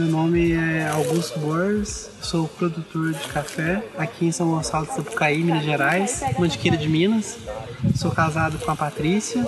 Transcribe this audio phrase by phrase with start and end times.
[0.00, 5.44] Meu nome é Augusto Borges, sou produtor de café aqui em São Gonçalo do Sapucaí,
[5.44, 7.36] Minas Gerais, Mantiqueira de Minas.
[7.94, 9.44] Sou casado com a Patrícia,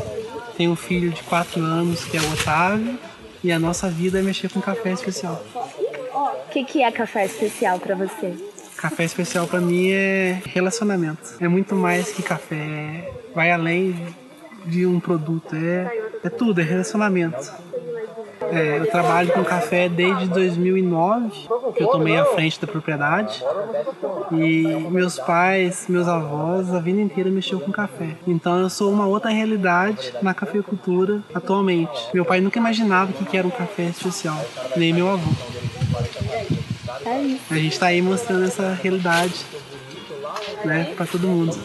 [0.55, 2.99] tenho um filho de 4 anos que é o Otávio
[3.43, 5.43] e a nossa vida é mexer com café especial.
[5.55, 8.37] O que, que é café especial para você?
[8.77, 11.35] Café especial para mim é relacionamento.
[11.41, 13.97] É muito mais que café, vai além
[14.67, 17.51] de um produto, é, é tudo, é relacionamento.
[18.53, 23.43] É, eu trabalho com café desde 2009, que eu tomei a frente da propriedade.
[24.31, 28.11] E meus pais, meus avós, a vida inteira mexeu com café.
[28.27, 32.09] Então eu sou uma outra realidade na cafeicultura atualmente.
[32.13, 34.39] Meu pai nunca imaginava que era um café especial,
[34.77, 35.33] nem meu avô.
[37.51, 39.47] A gente está aí mostrando essa realidade,
[40.63, 41.59] né, para todo mundo.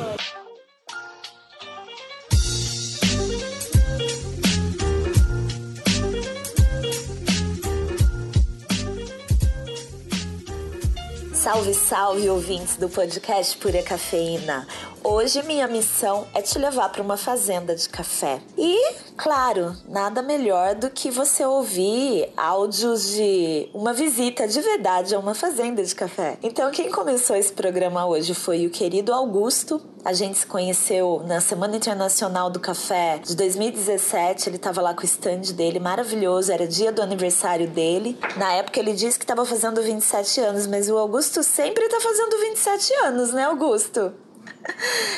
[11.48, 14.68] Salve, salve, ouvintes do podcast Pura Cafeína.
[15.10, 18.42] Hoje minha missão é te levar para uma fazenda de café.
[18.58, 25.20] E, claro, nada melhor do que você ouvir áudios de uma visita de verdade a
[25.20, 26.38] uma fazenda de café.
[26.44, 29.82] Então, quem começou esse programa hoje foi o querido Augusto.
[30.04, 34.50] A gente se conheceu na Semana Internacional do Café de 2017.
[34.50, 36.52] Ele estava lá com o stand dele, maravilhoso.
[36.52, 38.20] Era dia do aniversário dele.
[38.36, 42.38] Na época ele disse que estava fazendo 27 anos, mas o Augusto sempre está fazendo
[42.42, 44.27] 27 anos, né, Augusto?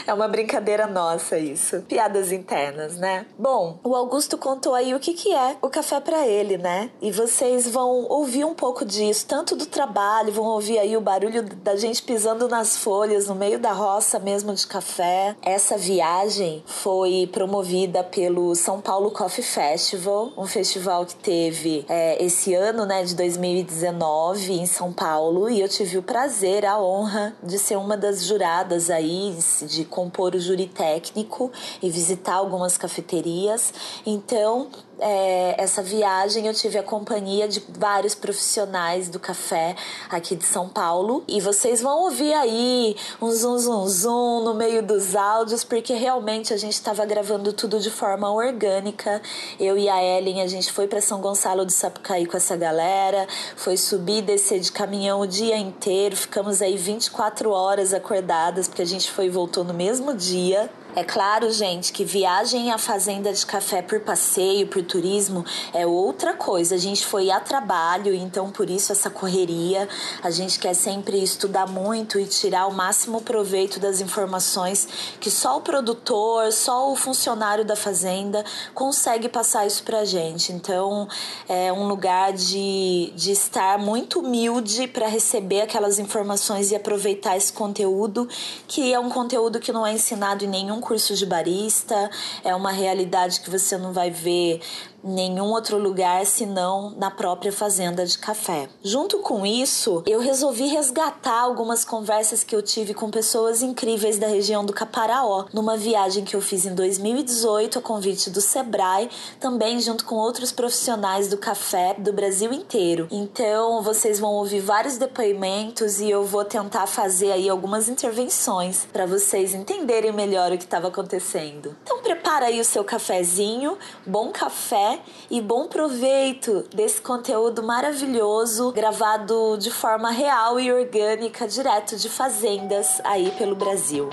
[0.07, 1.81] É uma brincadeira nossa isso.
[1.87, 3.27] Piadas internas, né?
[3.37, 6.89] Bom, o Augusto contou aí o que, que é o café para ele, né?
[6.99, 11.43] E vocês vão ouvir um pouco disso, tanto do trabalho, vão ouvir aí o barulho
[11.43, 15.35] da gente pisando nas folhas no meio da roça mesmo de café.
[15.41, 22.53] Essa viagem foi promovida pelo São Paulo Coffee Festival, um festival que teve é, esse
[22.55, 27.59] ano, né, de 2019 em São Paulo, e eu tive o prazer, a honra de
[27.59, 31.51] ser uma das juradas aí de compor o júri técnico
[31.81, 33.73] e visitar algumas cafeterias.
[34.05, 34.69] Então,
[34.99, 39.75] é, essa viagem eu tive a companhia de vários profissionais do café
[40.09, 44.83] aqui de São Paulo e vocês vão ouvir aí um zum zum zum no meio
[44.83, 49.21] dos áudios porque realmente a gente estava gravando tudo de forma orgânica.
[49.59, 53.27] Eu e a Ellen a gente foi para São Gonçalo do Sapucaí com essa galera,
[53.55, 58.81] foi subir e descer de caminhão o dia inteiro, ficamos aí 24 horas acordadas porque
[58.81, 60.69] a gente foi e voltou no mesmo dia.
[60.95, 66.33] É claro, gente, que viagem à fazenda de café por passeio, por turismo, é outra
[66.33, 66.73] coisa.
[66.73, 69.87] A gente foi a trabalho, então por isso essa correria.
[70.23, 74.87] A gente quer sempre estudar muito e tirar o máximo proveito das informações
[75.19, 80.51] que só o produtor, só o funcionário da fazenda consegue passar isso pra gente.
[80.51, 81.07] Então
[81.47, 87.53] é um lugar de, de estar muito humilde para receber aquelas informações e aproveitar esse
[87.53, 88.27] conteúdo,
[88.67, 92.09] que é um conteúdo que não é ensinado em nenhum curso de barista,
[92.43, 94.61] é uma realidade que você não vai ver
[95.03, 98.69] nenhum outro lugar senão na própria fazenda de café.
[98.83, 104.27] Junto com isso, eu resolvi resgatar algumas conversas que eu tive com pessoas incríveis da
[104.27, 109.79] região do Caparaó, numa viagem que eu fiz em 2018 a convite do Sebrae, também
[109.79, 113.07] junto com outros profissionais do café do Brasil inteiro.
[113.11, 119.05] Então, vocês vão ouvir vários depoimentos e eu vou tentar fazer aí algumas intervenções para
[119.05, 121.75] vocês entenderem melhor o que estava acontecendo.
[121.83, 124.88] Então, prepara aí o seu cafezinho, bom café
[125.29, 133.01] e bom proveito desse conteúdo maravilhoso gravado de forma real e orgânica, direto de fazendas
[133.03, 134.09] aí pelo Brasil.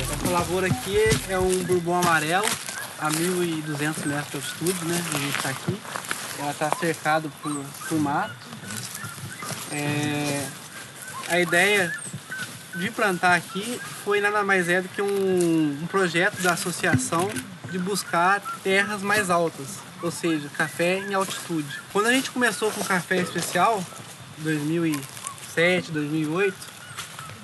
[0.00, 0.96] Essa lavoura aqui
[1.28, 2.46] é um bourbon amarelo
[2.98, 5.04] a 1.200 metros de altitude, né?
[5.14, 5.80] A gente está aqui.
[6.38, 8.34] Ela está cercada por, por mato.
[9.72, 10.46] É,
[11.28, 11.92] a ideia
[12.74, 17.30] de plantar aqui foi nada mais é do que um, um projeto da associação
[17.70, 21.80] de buscar terras mais altas, ou seja, café em altitude.
[21.92, 23.82] Quando a gente começou com café especial,
[24.38, 26.54] 2007, 2008,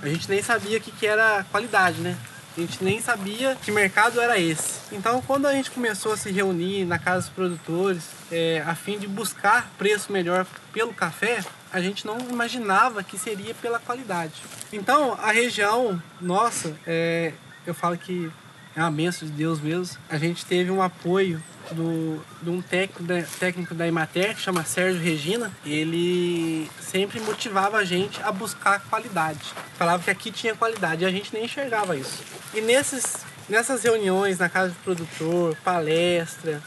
[0.02, 2.16] a gente nem sabia o que, que era qualidade, né?
[2.56, 4.80] A gente nem sabia que mercado era esse.
[4.90, 8.02] Então, quando a gente começou a se reunir na casa dos produtores,
[8.32, 13.54] é, a fim de buscar preço melhor pelo café, a gente não imaginava que seria
[13.54, 14.34] pela qualidade.
[14.72, 17.32] Então, a região nossa, é,
[17.66, 18.30] eu falo que
[18.74, 19.98] é uma benção de Deus mesmo.
[20.08, 21.42] A gente teve um apoio
[21.72, 25.52] do, de um técnico da, técnico da Imater, que chama Sérgio Regina.
[25.64, 29.52] Ele sempre motivava a gente a buscar qualidade.
[29.76, 32.22] Falava que aqui tinha qualidade e a gente nem enxergava isso.
[32.54, 36.62] E nesses nessas reuniões na casa do produtor, palestra,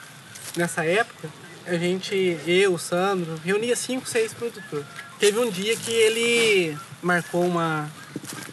[0.57, 1.29] nessa época,
[1.73, 4.85] a gente, eu, o Sandro, reunia cinco, seis produtores.
[5.19, 7.89] Teve um dia que ele marcou uma,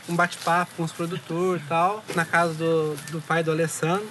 [0.09, 4.06] um bate-papo com os produtores e tal, na casa do, do pai do Alessandro.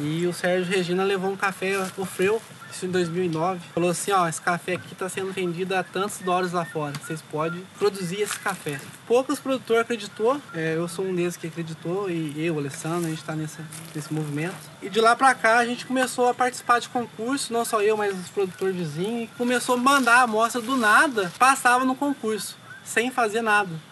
[0.00, 2.40] E o Sérgio Regina levou um café, ofreu
[2.72, 3.60] isso em 2009.
[3.74, 6.92] Falou assim, ó, esse café aqui está sendo vendido a tantos dólares lá fora.
[6.98, 8.80] Vocês podem produzir esse café.
[9.06, 10.40] Poucos produtores acreditou.
[10.54, 13.58] É, eu sou um deles que acreditou e eu, Alessandro, a gente está nesse,
[13.94, 14.56] nesse movimento.
[14.80, 17.96] E de lá para cá a gente começou a participar de concursos, não só eu,
[17.96, 19.24] mas os produtores vizinhos.
[19.24, 23.91] E começou a mandar a amostra do nada, passava no concurso, sem fazer nada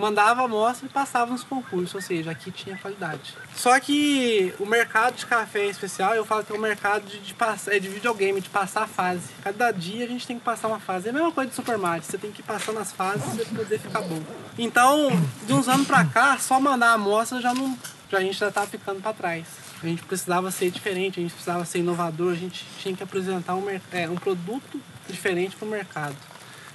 [0.00, 3.34] mandava amostra e passava nos concursos, ou seja, aqui tinha qualidade.
[3.54, 7.34] Só que o mercado de café especial, eu falo que é um mercado de, de,
[7.34, 9.28] passar, é de videogame, de passar a fase.
[9.42, 11.08] Cada dia a gente tem que passar uma fase.
[11.08, 13.44] É a mesma coisa de Super Mario, você tem que ir passando as fases para
[13.44, 14.22] poder ficar bom.
[14.58, 15.10] Então,
[15.46, 17.78] de uns anos para cá, só mandar amostra já não,
[18.10, 19.46] já a gente já estava ficando para trás.
[19.82, 23.54] A gente precisava ser diferente, a gente precisava ser inovador, a gente tinha que apresentar
[23.54, 26.16] um, é, um produto diferente para o mercado.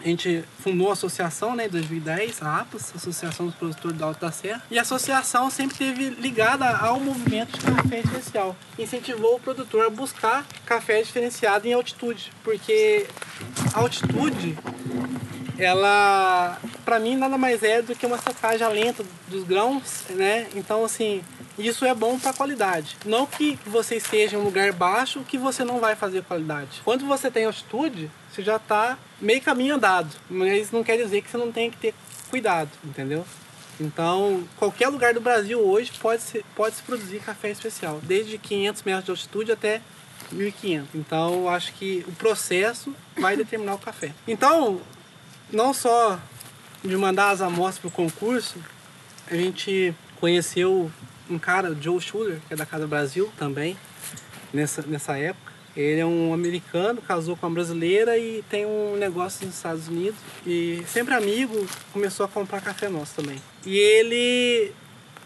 [0.03, 4.27] A gente fundou a associação né, em 2010, a APAS, Associação dos Produtores da Alta
[4.27, 8.56] da Serra, e a associação sempre teve ligada ao movimento de café especial.
[8.77, 13.07] Incentivou o produtor a buscar café diferenciado em altitude, porque
[13.74, 14.57] altitude,
[15.57, 20.48] ela, para mim, nada mais é do que uma secagem lenta dos grãos, né?
[20.56, 21.24] Então, assim,
[21.57, 22.98] isso é bom para qualidade.
[23.06, 26.81] Não que você esteja em um lugar baixo que você não vai fazer qualidade.
[26.84, 31.30] Quando você tem altitude, você já está meio caminho andado, mas não quer dizer que
[31.30, 31.94] você não tem que ter
[32.30, 33.25] cuidado, entendeu?
[33.80, 38.84] Então, qualquer lugar do Brasil hoje pode se, pode se produzir café especial, desde 500
[38.84, 39.81] metros de altitude até
[40.31, 40.96] 1500.
[40.96, 44.13] Então, acho que o processo vai determinar o café.
[44.28, 44.81] Então,
[45.51, 46.19] não só
[46.84, 48.58] de mandar as amostras para o concurso,
[49.30, 50.92] a gente conheceu
[51.30, 53.77] um cara, o Joe Schuller, que é da Casa Brasil também,
[54.54, 55.54] nessa, nessa época.
[55.75, 60.18] Ele é um americano, casou com uma brasileira e tem um negócio nos Estados Unidos.
[60.45, 63.42] E sempre amigo, começou a comprar café nosso também.
[63.66, 64.72] E ele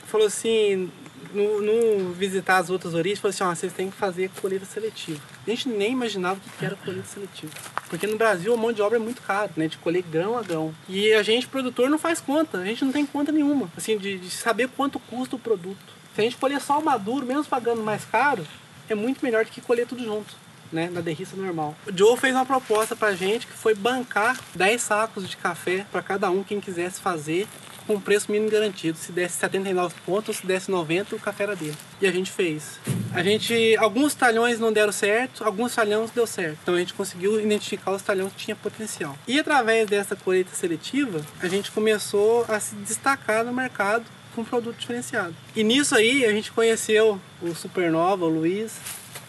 [0.08, 0.92] falou assim,
[1.34, 5.22] no, no visitar as outras origens, falou assim, ó, vocês têm que fazer colheita seletiva.
[5.46, 7.52] A gente nem imaginava o que era colheita seletiva.
[7.90, 9.68] Porque no Brasil a mão de obra é muito cara, né?
[9.68, 10.74] De colher grão a grão.
[10.88, 12.60] E a gente, produtor, não faz conta.
[12.60, 16.00] A gente não tem conta nenhuma, assim, de, de saber quanto custa o produto.
[16.16, 18.46] Se a gente colher só o maduro, mesmo pagando mais caro,
[18.90, 20.36] é muito melhor do que colher tudo junto.
[20.72, 21.76] Né, na derriça normal.
[21.88, 26.04] O Joe fez uma proposta pra gente que foi bancar 10 sacos de café para
[26.04, 27.48] cada um quem quisesse fazer
[27.90, 29.00] com preço mínimo garantido.
[29.00, 31.76] Se desse 79 pontos, se desse 90, o café era dele.
[32.00, 32.80] E a gente fez.
[33.12, 36.60] A gente, alguns talhões não deram certo, alguns talhões deu certo.
[36.62, 39.18] Então a gente conseguiu identificar os talhões que tinham potencial.
[39.28, 44.06] E através dessa colheita seletiva, a gente começou a se destacar no mercado
[44.36, 45.34] com um produto diferenciado.
[45.56, 48.78] E nisso aí a gente conheceu o Supernova, o Luiz,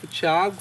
[0.05, 0.57] o Thiago,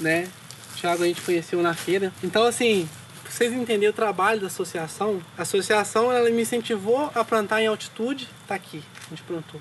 [0.00, 0.30] né?
[0.72, 2.10] O Thiago a gente conheceu na feira.
[2.22, 2.88] Então assim,
[3.34, 8.28] vocês entenderem o trabalho da associação, a associação ela me incentivou a plantar em altitude,
[8.46, 9.60] tá aqui, a gente plantou.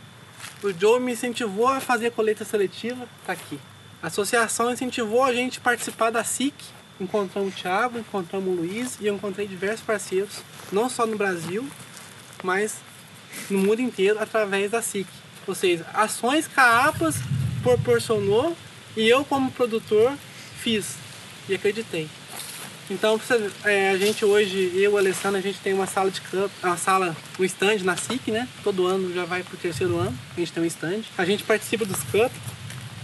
[0.61, 3.59] O Joe me incentivou a fazer colheita seletiva, tá aqui.
[3.99, 6.53] A associação incentivou a gente a participar da SIC,
[7.01, 11.67] encontramos o Thiago, encontramos o Luiz e eu encontrei diversos parceiros, não só no Brasil,
[12.43, 12.75] mas
[13.49, 15.07] no mundo inteiro através da SIC.
[15.47, 17.15] Ou seja, ações que a APAS
[17.63, 18.55] proporcionou
[18.95, 20.15] e eu como produtor
[20.59, 20.93] fiz
[21.49, 22.07] e acreditei.
[22.89, 23.19] Então
[23.63, 26.51] é, a gente hoje, eu e o Alessandro, a gente tem uma sala de campo,
[26.61, 28.47] uma sala, um stand na SIC, né?
[28.63, 31.01] Todo ano já vai pro terceiro ano, a gente tem um stand.
[31.17, 32.31] A gente participa dos Cup,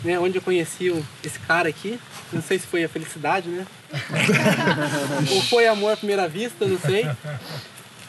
[0.04, 0.20] né?
[0.20, 2.00] Onde eu conheci o, esse cara aqui.
[2.32, 3.66] Não sei se foi a felicidade, né?
[5.32, 7.06] Ou foi amor à primeira vista, não sei.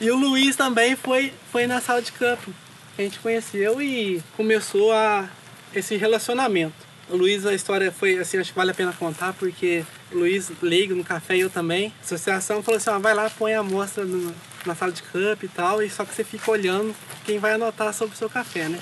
[0.00, 2.52] E o Luiz também foi, foi na sala de campo.
[2.98, 5.28] A gente conheceu e começou a
[5.74, 6.89] esse relacionamento.
[7.12, 11.04] Luiz, a história foi assim, acho que vale a pena contar, porque Luiz leigo no
[11.04, 11.92] café e eu também.
[12.00, 15.48] A associação falou assim, vai lá, põe a amostra no, na sala de campo e
[15.48, 18.80] tal, e só que você fica olhando quem vai anotar sobre o seu café, né?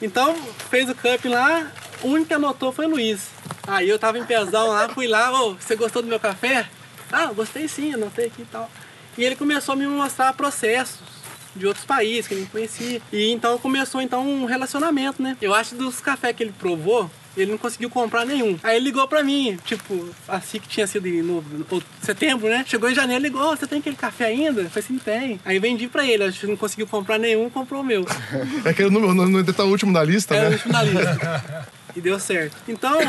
[0.00, 0.34] Então,
[0.70, 1.70] fez o cup lá,
[2.02, 3.28] o único que anotou foi o Luiz.
[3.66, 6.66] Aí eu tava em pezão lá, fui lá, ô, você gostou do meu café?
[7.12, 8.70] Ah, gostei sim, anotei aqui e tal.
[9.18, 11.09] E ele começou a me mostrar processos
[11.54, 13.00] de outros países que ele não conhecia.
[13.12, 15.36] E então começou então um relacionamento, né?
[15.40, 18.58] Eu acho dos cafés que ele provou, ele não conseguiu comprar nenhum.
[18.62, 22.64] Aí ele ligou pra mim, tipo, assim que tinha sido em no, no, setembro, né?
[22.66, 24.62] Chegou em janeiro, ligou, oh, você tem aquele café ainda?
[24.62, 25.40] Eu falei assim, tem.
[25.44, 28.04] Aí vendi pra ele, acho que não conseguiu comprar nenhum, comprou o meu.
[28.64, 30.48] É que o número tá o último da lista, é, né?
[30.48, 31.70] o último da lista.
[31.96, 32.56] E deu certo.
[32.68, 33.00] Então,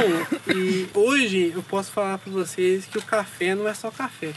[0.48, 4.34] e hoje eu posso falar para vocês que o café não é só café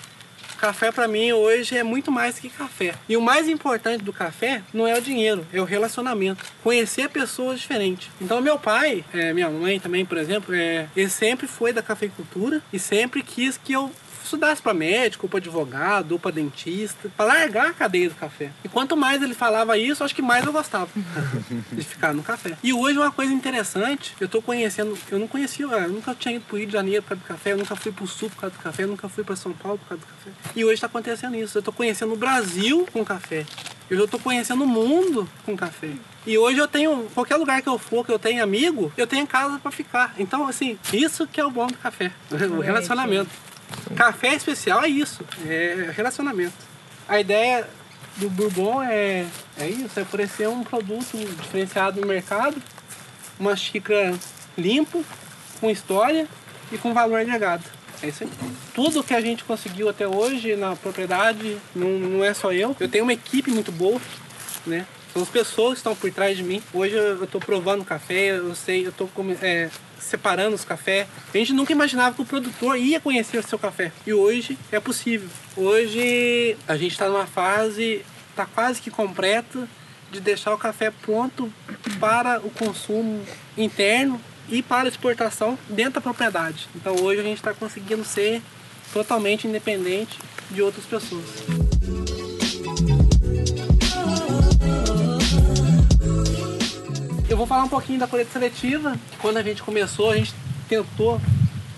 [0.65, 2.95] café para mim hoje é muito mais que café.
[3.07, 6.43] E o mais importante do café não é o dinheiro, é o relacionamento.
[6.63, 8.09] Conhecer pessoas diferentes.
[8.19, 12.63] Então, meu pai, é, minha mãe também, por exemplo, é, ele sempre foi da cafeicultura
[12.73, 13.93] e sempre quis que eu
[14.35, 18.51] estudasse para médico, ou para advogado, ou para dentista, para largar a cadeia do café.
[18.63, 20.89] E quanto mais ele falava isso, acho que mais eu gostava
[21.73, 22.57] de ficar no café.
[22.63, 26.45] E hoje uma coisa interessante, eu tô conhecendo, eu não conhecia, eu nunca tinha ido
[26.45, 28.57] pro Rio de Janeiro por causa do café, eu nunca fui pro Sul por causa
[28.57, 30.31] do café, eu nunca fui para São Paulo por causa do café.
[30.55, 33.47] E hoje está acontecendo isso, eu tô conhecendo o Brasil com café.
[33.91, 35.91] Eu já tô conhecendo o mundo com café.
[36.27, 39.27] E hoje eu tenho, qualquer lugar que eu for, que eu tenho amigo, eu tenho
[39.27, 40.15] casa para ficar.
[40.19, 43.31] Então, assim, isso que é o bom do café, o relacionamento.
[43.97, 46.55] Café especial é isso, é relacionamento.
[47.09, 47.69] A ideia
[48.17, 49.27] do Bourbon é,
[49.59, 52.57] é isso, é oferecer um produto diferenciado no mercado,
[53.39, 54.15] uma xícara
[54.57, 55.05] limpo,
[55.61, 56.29] com história
[56.73, 57.65] e com valor agregado.
[58.03, 58.31] É isso aí.
[58.75, 62.77] Tudo que a gente conseguiu até hoje na propriedade não, não é só eu.
[62.79, 64.01] Eu tenho uma equipe muito boa,
[64.67, 64.87] né?
[65.15, 66.61] São as pessoas que estão por trás de mim.
[66.73, 69.09] Hoje eu estou provando café, eu sei, eu estou
[69.41, 71.07] é, separando os cafés.
[71.33, 73.93] A gente nunca imaginava que o produtor ia conhecer o seu café.
[74.05, 75.29] E hoje é possível.
[75.57, 79.69] Hoje a gente está numa fase, está quase que completa,
[80.11, 81.53] de deixar o café pronto
[82.01, 83.25] para o consumo
[83.57, 86.69] interno e para exportação dentro da propriedade.
[86.75, 88.43] Então hoje a gente está conseguindo ser
[88.93, 90.19] totalmente independente
[90.51, 91.74] de outras pessoas.
[97.35, 98.97] Eu vou falar um pouquinho da colheita seletiva.
[99.19, 100.33] Quando a gente começou, a gente
[100.69, 101.21] tentou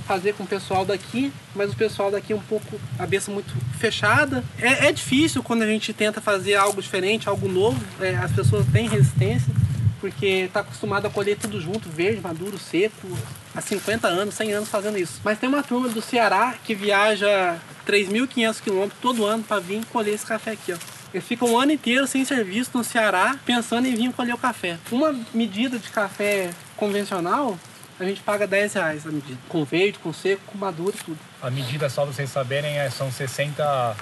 [0.06, 4.44] fazer com o pessoal daqui, mas o pessoal daqui é um pouco cabeça muito fechada.
[4.58, 7.82] É, é, difícil quando a gente tenta fazer algo diferente, algo novo.
[7.98, 9.50] É, as pessoas têm resistência
[9.98, 13.08] porque está acostumado a colher tudo junto, verde, maduro, seco,
[13.54, 15.22] há 50 anos, 100 anos fazendo isso.
[15.24, 20.12] Mas tem uma turma do Ceará que viaja 3.500 quilômetros todo ano para vir colher
[20.12, 20.95] esse café aqui, ó.
[21.20, 24.78] Ficam um ano inteiro sem serviço no Ceará, pensando em vir colher o café.
[24.90, 27.58] Uma medida de café convencional,
[27.98, 29.38] a gente paga 10 reais a medida.
[29.48, 31.18] Com verde, com seco, com maduro e tudo.
[31.42, 33.96] A medida, só vocês saberem, é, são 60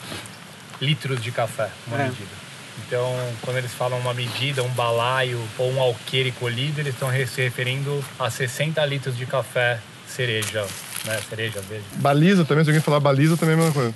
[0.81, 2.05] litros de café, uma é.
[2.05, 2.45] medida.
[2.87, 7.41] Então, quando eles falam uma medida, um balaio ou um alqueire colhido, eles estão se
[7.41, 10.67] referindo a 60 litros de café cereja,
[11.05, 11.21] né?
[11.29, 11.85] Cereja verde.
[11.97, 13.95] Baliza também, se alguém falar baliza também é a mesma coisa.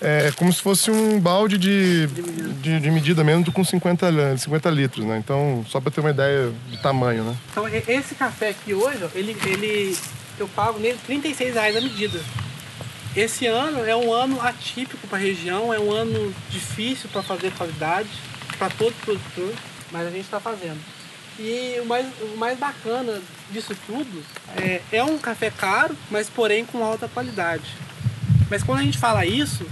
[0.00, 0.28] É.
[0.28, 2.06] É como se fosse um balde de,
[2.62, 5.18] de, de medida mesmo com 50, 50 litros, né?
[5.18, 7.36] Então, só para ter uma ideia de tamanho, né?
[7.50, 9.96] Então, esse café aqui hoje, ele, ele
[10.38, 12.20] eu pago nele 36 reais a medida.
[13.14, 17.50] Esse ano é um ano atípico para a região, é um ano difícil para fazer
[17.52, 18.10] qualidade,
[18.58, 19.52] para todo produtor,
[19.90, 20.78] mas a gente está fazendo.
[21.38, 24.24] E o mais, o mais bacana disso tudo
[24.56, 27.74] é, é um café caro, mas porém com alta qualidade.
[28.50, 29.66] Mas quando a gente fala isso,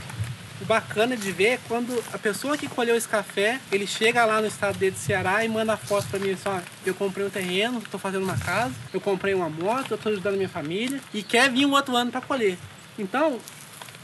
[0.60, 4.40] o bacana de ver é quando a pessoa que colheu esse café, ele chega lá
[4.40, 7.30] no estado dele de Ceará e manda foto para mim assim, ó, eu comprei um
[7.30, 11.00] terreno, estou fazendo uma casa, eu comprei uma moto, eu estou ajudando a minha família
[11.12, 12.58] e quer vir um outro ano para colher.
[12.98, 13.38] Então,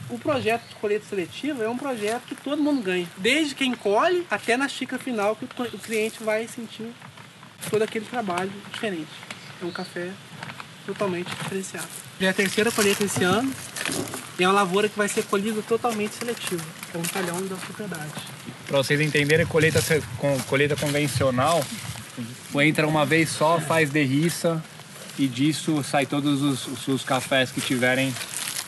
[0.09, 3.07] o projeto de colheita seletiva é um projeto que todo mundo ganha.
[3.17, 6.91] Desde quem colhe até na xícara final que o cliente vai sentir
[7.69, 9.11] todo aquele trabalho diferente.
[9.61, 10.09] É um café
[10.85, 11.87] totalmente diferenciado.
[12.19, 13.53] Já é a terceira colheita esse ano
[14.39, 16.63] e é uma lavoura que vai ser colhida totalmente seletiva.
[16.93, 18.11] É um talhão da propriedade.
[18.67, 19.79] Para vocês entenderem, colheita,
[20.47, 21.63] colheita convencional
[22.59, 24.61] entra uma vez só, faz derriça
[25.17, 28.13] e disso sai todos os, os cafés que tiverem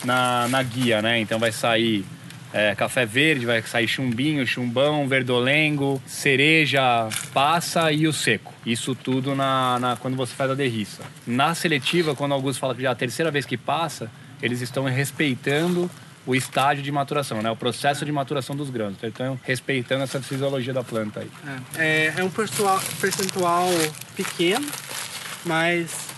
[0.05, 1.19] na, na guia, né?
[1.19, 2.05] Então vai sair
[2.53, 8.53] é, café verde, vai sair chumbinho, chumbão, verdolengo, cereja, passa e o seco.
[8.63, 11.03] Isso tudo na, na, quando você faz a derriça.
[11.25, 14.09] Na seletiva, quando Augusto fala que já é a terceira vez que passa,
[14.41, 15.89] eles estão respeitando
[16.25, 17.51] o estágio de maturação, né?
[17.51, 18.95] O processo de maturação dos grãos.
[19.03, 21.31] Então, respeitando essa fisiologia da planta aí.
[21.75, 23.67] É, é, é um percentual
[24.15, 24.65] pequeno,
[25.43, 26.12] mas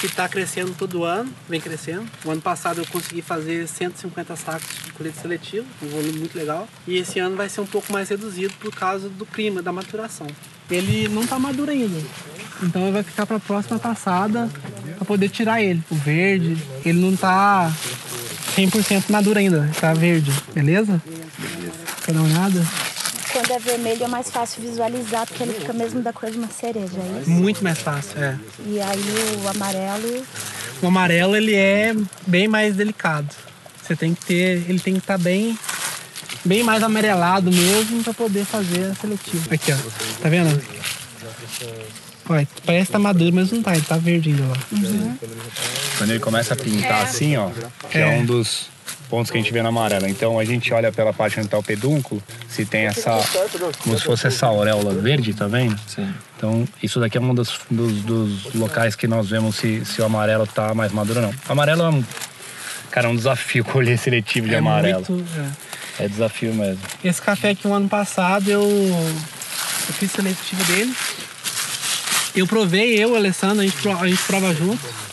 [0.00, 2.06] que está crescendo todo ano, vem crescendo.
[2.24, 6.68] O ano passado eu consegui fazer 150 sacos de colheita seletiva, um volume muito legal.
[6.86, 10.26] E esse ano vai ser um pouco mais reduzido por causa do clima, da maturação.
[10.70, 11.98] Ele não está maduro ainda,
[12.62, 14.50] então vai ficar para a próxima passada
[14.96, 15.82] para poder tirar ele.
[15.90, 17.72] O verde, ele não está
[18.56, 21.00] 100% maduro ainda, está verde, beleza?
[22.04, 22.66] Quer dar uma olhada?
[23.36, 26.48] Quando é vermelho é mais fácil visualizar, porque ele fica mesmo da cor de uma
[26.48, 27.30] cereja, é isso?
[27.30, 28.38] Muito mais fácil, é.
[28.64, 30.26] E aí o amarelo.
[30.80, 31.94] O amarelo ele é
[32.26, 33.28] bem mais delicado.
[33.82, 34.64] Você tem que ter.
[34.66, 35.58] Ele tem que estar tá bem.
[36.46, 39.54] Bem mais amarelado mesmo para poder fazer a seletiva.
[39.54, 39.76] Aqui, ó.
[40.22, 40.62] Tá vendo?
[42.28, 44.56] Olha, parece que tá maduro, mas não tá, ele tá verde ainda lá.
[44.72, 45.16] Uhum.
[45.98, 47.50] Quando ele começa a pintar assim, ó,
[47.90, 48.00] que é.
[48.00, 48.18] é.
[48.18, 48.68] um dos
[49.08, 50.08] pontos que a gente vê na amarela.
[50.08, 53.12] Então a gente olha pela parte onde tá o pedúnculo, se tem essa.
[53.82, 55.78] como se fosse essa auréola verde, tá vendo?
[55.86, 56.12] Sim.
[56.36, 60.04] Então isso daqui é um dos, dos, dos locais que nós vemos se, se o
[60.04, 61.34] amarelo tá mais maduro ou não.
[61.48, 62.04] O amarelo é um.
[62.90, 65.04] Cara, é um desafio colher seletivo de é amarelo.
[65.08, 65.28] Muito,
[65.98, 66.04] é.
[66.04, 66.80] é desafio mesmo.
[67.04, 70.94] Esse café aqui, um ano passado, eu, eu fiz seletivo dele.
[72.34, 75.05] Eu provei, eu, Alessandro, a gente, a gente prova junto.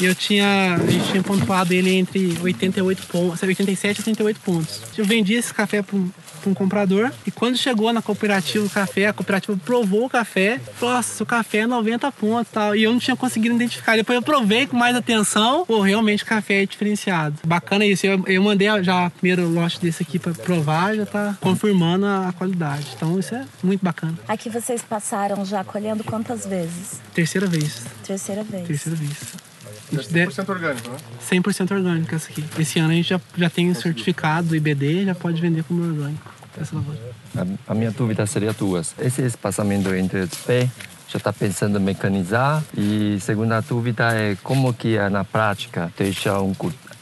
[0.00, 4.82] E eu tinha, a gente tinha pontuado ele entre 88 pontos, 87 e 88 pontos.
[4.96, 6.08] Eu vendi esse café para um,
[6.46, 10.94] um, comprador e quando chegou na cooperativa o café, a cooperativa provou o café, falou,
[10.94, 12.76] nossa, o café é 90 pontos e tal.
[12.76, 13.96] E eu não tinha conseguido identificar.
[13.96, 17.36] Depois eu provei com mais atenção, pô, realmente o café é diferenciado.
[17.44, 18.06] Bacana isso.
[18.06, 22.28] Eu, eu mandei já o primeiro lote desse aqui para provar, já tá confirmando a,
[22.28, 22.86] a qualidade.
[22.94, 24.16] Então isso é muito bacana.
[24.28, 27.00] Aqui vocês passaram já colhendo quantas vezes?
[27.12, 27.82] Terceira vez.
[28.06, 28.66] Terceira vez.
[28.66, 29.47] Terceira vez.
[29.96, 30.96] 100% orgânico, né?
[31.30, 32.44] 100% orgânico essa aqui.
[32.58, 35.82] Esse ano a gente já, já tem o certificado do IBD já pode vender como
[35.82, 36.98] orgânico essa lavoura.
[37.36, 38.94] A, a minha dúvida seria duas.
[38.98, 40.68] Esse espaçamento entre os pés
[41.08, 42.62] já está pensando em mecanizar?
[42.76, 46.54] E segunda dúvida é como que é na prática deixar uma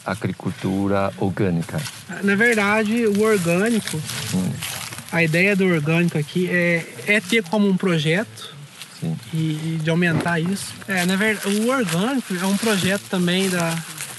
[0.04, 1.80] agricultura orgânica?
[2.22, 3.96] Na verdade, o orgânico,
[4.34, 4.52] hum.
[5.10, 8.55] a ideia do orgânico aqui é, é ter como um projeto
[9.32, 10.74] e, e, de aumentar isso.
[10.88, 13.76] É, na verdade, o orgânico é um projeto também da,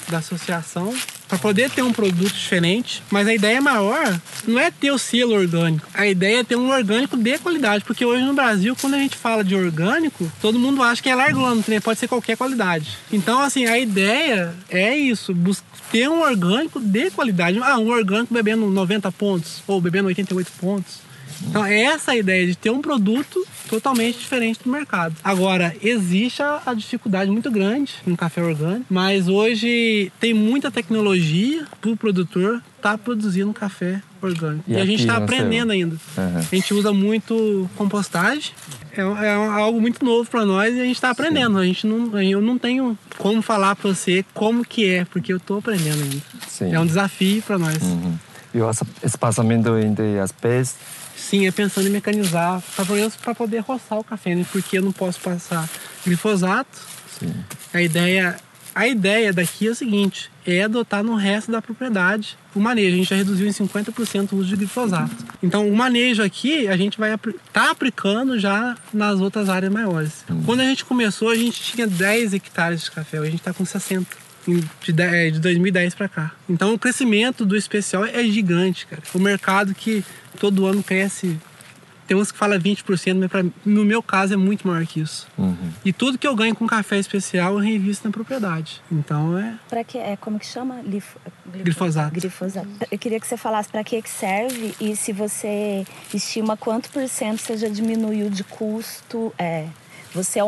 [0.10, 0.94] da associação
[1.28, 5.34] para poder ter um produto diferente, mas a ideia maior não é ter o selo
[5.34, 5.86] orgânico.
[5.94, 9.18] A ideia é ter um orgânico de qualidade, porque hoje no Brasil, quando a gente
[9.18, 11.80] fala de orgânico, todo mundo acha que é largando, né?
[11.80, 12.98] pode ser qualquer qualidade.
[13.12, 15.36] Então, assim, a ideia é isso,
[15.92, 17.60] ter um orgânico de qualidade.
[17.62, 21.07] Ah, um orgânico bebendo 90 pontos ou bebendo 88 pontos.
[21.46, 25.16] Então, é essa a ideia de ter um produto totalmente diferente do mercado.
[25.24, 31.66] Agora, existe a, a dificuldade muito grande no café orgânico, mas hoje tem muita tecnologia
[31.82, 34.64] para o produtor estar tá produzindo café orgânico.
[34.68, 35.96] E, e a gente está aprendendo ainda.
[36.18, 36.38] Uhum.
[36.38, 38.52] A gente usa muito compostagem.
[38.96, 41.58] É, é algo muito novo para nós e a gente está aprendendo.
[41.58, 45.38] A gente não, eu não tenho como falar para você como que é, porque eu
[45.38, 46.22] estou aprendendo ainda.
[46.48, 46.74] Sim.
[46.74, 47.82] É um desafio para nós.
[47.82, 48.18] Uhum.
[48.54, 48.72] E o
[49.04, 50.76] espaçamento entre as pés
[51.30, 52.64] Sim, é pensando em mecanizar,
[53.22, 54.46] para poder roçar o café, né?
[54.50, 55.68] Porque eu não posso passar
[56.06, 56.80] glifosato.
[57.20, 57.34] Sim.
[57.74, 58.38] A ideia,
[58.74, 62.94] a ideia daqui é o seguinte: é adotar no resto da propriedade o manejo.
[62.94, 65.14] A gente já reduziu em 50% o uso de glifosato.
[65.44, 67.14] Então, o manejo aqui a gente vai
[67.52, 70.24] tá aplicando já nas outras áreas maiores.
[70.46, 73.54] Quando a gente começou, a gente tinha 10 hectares de café, hoje a gente está
[73.54, 74.27] com 60
[74.84, 76.32] de, de 2010 para cá.
[76.50, 79.02] Então o crescimento do especial é gigante, cara.
[79.14, 80.04] O mercado que
[80.40, 81.38] todo ano cresce.
[82.08, 85.28] Tem uns que falam 20%, mas pra, no meu caso é muito maior que isso.
[85.38, 85.58] Uhum.
[85.84, 88.82] E tudo que eu ganho com café especial eu reinvisto na propriedade.
[88.90, 89.56] Então é.
[89.68, 90.76] Para que é como que chama?
[90.76, 91.18] Glif...
[91.46, 92.14] Glifosato.
[92.14, 92.70] Glifosato.
[92.90, 97.06] Eu queria que você falasse para que que serve e se você estima quanto por
[97.10, 99.34] cento você já diminuiu de custo.
[99.38, 99.68] É,
[100.14, 100.40] você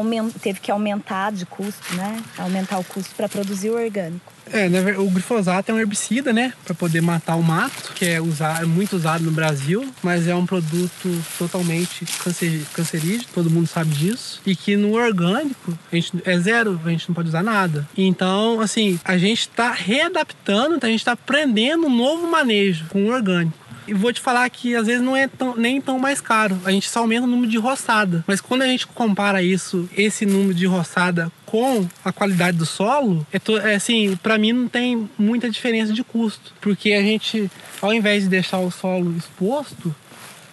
[0.42, 2.22] teve que aumentar de custo, né?
[2.38, 4.40] Aumentar o custo para produzir o orgânico.
[4.52, 4.68] É,
[4.98, 8.66] o glifosato é um herbicida, né, para poder matar o mato, que é, usar, é
[8.66, 14.42] muito usado no Brasil, mas é um produto totalmente cancer, cancerígeno, todo mundo sabe disso,
[14.46, 17.88] e que no orgânico a gente é zero, a gente não pode usar nada.
[17.96, 23.12] Então, assim, a gente está readaptando, a gente está aprendendo um novo manejo com o
[23.12, 23.69] orgânico.
[23.90, 26.60] E vou te falar que às vezes não é tão, nem tão mais caro.
[26.64, 28.24] A gente só aumenta o número de roçada.
[28.28, 33.26] Mas quando a gente compara isso, esse número de roçada com a qualidade do solo,
[33.32, 37.50] é, to, é assim, para mim não tem muita diferença de custo, porque a gente,
[37.82, 39.94] ao invés de deixar o solo exposto,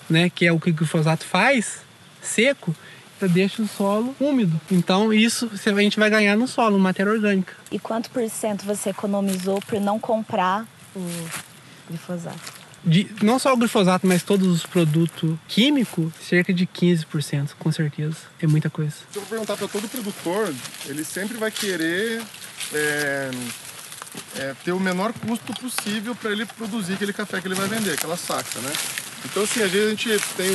[0.08, 1.80] né, que é o que o glifosato faz,
[2.22, 2.74] seco,
[3.20, 4.58] deixa o solo úmido.
[4.70, 7.52] Então isso a gente vai ganhar no solo, matéria orgânica.
[7.70, 11.06] E quanto por cento você economizou por não comprar o
[11.90, 12.55] glifosato?
[12.86, 18.16] De, não só o glifosato, mas todos os produtos químicos, cerca de 15%, com certeza.
[18.40, 18.94] É muita coisa.
[19.12, 20.54] Se eu perguntar para todo produtor,
[20.86, 22.22] ele sempre vai querer
[22.72, 23.30] é,
[24.38, 27.92] é, ter o menor custo possível para ele produzir aquele café que ele vai vender,
[27.92, 28.72] aquela saca, né?
[29.24, 30.50] Então, assim, às vezes a gente tem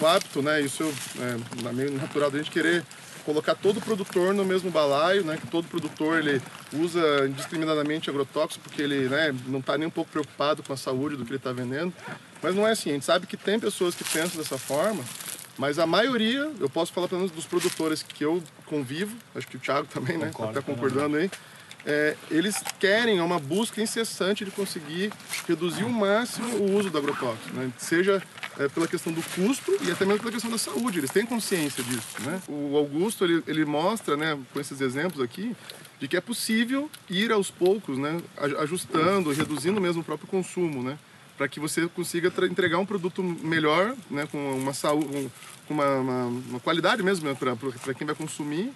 [0.00, 0.60] o hábito, né?
[0.60, 0.82] Isso
[1.20, 2.84] é, meio natural da gente querer
[3.28, 5.36] colocar todo produtor no mesmo balaio, né?
[5.36, 6.40] Que todo produtor ele
[6.72, 11.14] usa indiscriminadamente agrotóxico porque ele né, não está nem um pouco preocupado com a saúde
[11.14, 11.92] do que ele está vendendo.
[12.42, 12.88] Mas não é assim.
[12.88, 15.04] A gente sabe que tem pessoas que pensam dessa forma,
[15.58, 19.58] mas a maioria, eu posso falar pelo menos dos produtores que eu convivo, acho que
[19.58, 20.28] o Thiago também, né?
[20.28, 21.30] Está concordando aí.
[21.86, 25.12] É, eles querem uma busca incessante de conseguir
[25.46, 27.70] reduzir o máximo o uso do agrotóxico, né?
[27.78, 28.22] seja
[28.58, 30.98] é, pela questão do custo e até mesmo pela questão da saúde.
[30.98, 32.42] Eles têm consciência disso, né?
[32.48, 35.54] O Augusto, ele, ele mostra, né, com esses exemplos aqui,
[36.00, 38.20] de que é possível ir aos poucos, né,
[38.58, 40.98] ajustando, reduzindo mesmo o próprio consumo, né,
[41.36, 45.30] para que você consiga entregar um produto melhor, né, com uma saúde,
[45.66, 48.72] com uma, uma, uma qualidade mesmo né, para quem vai consumir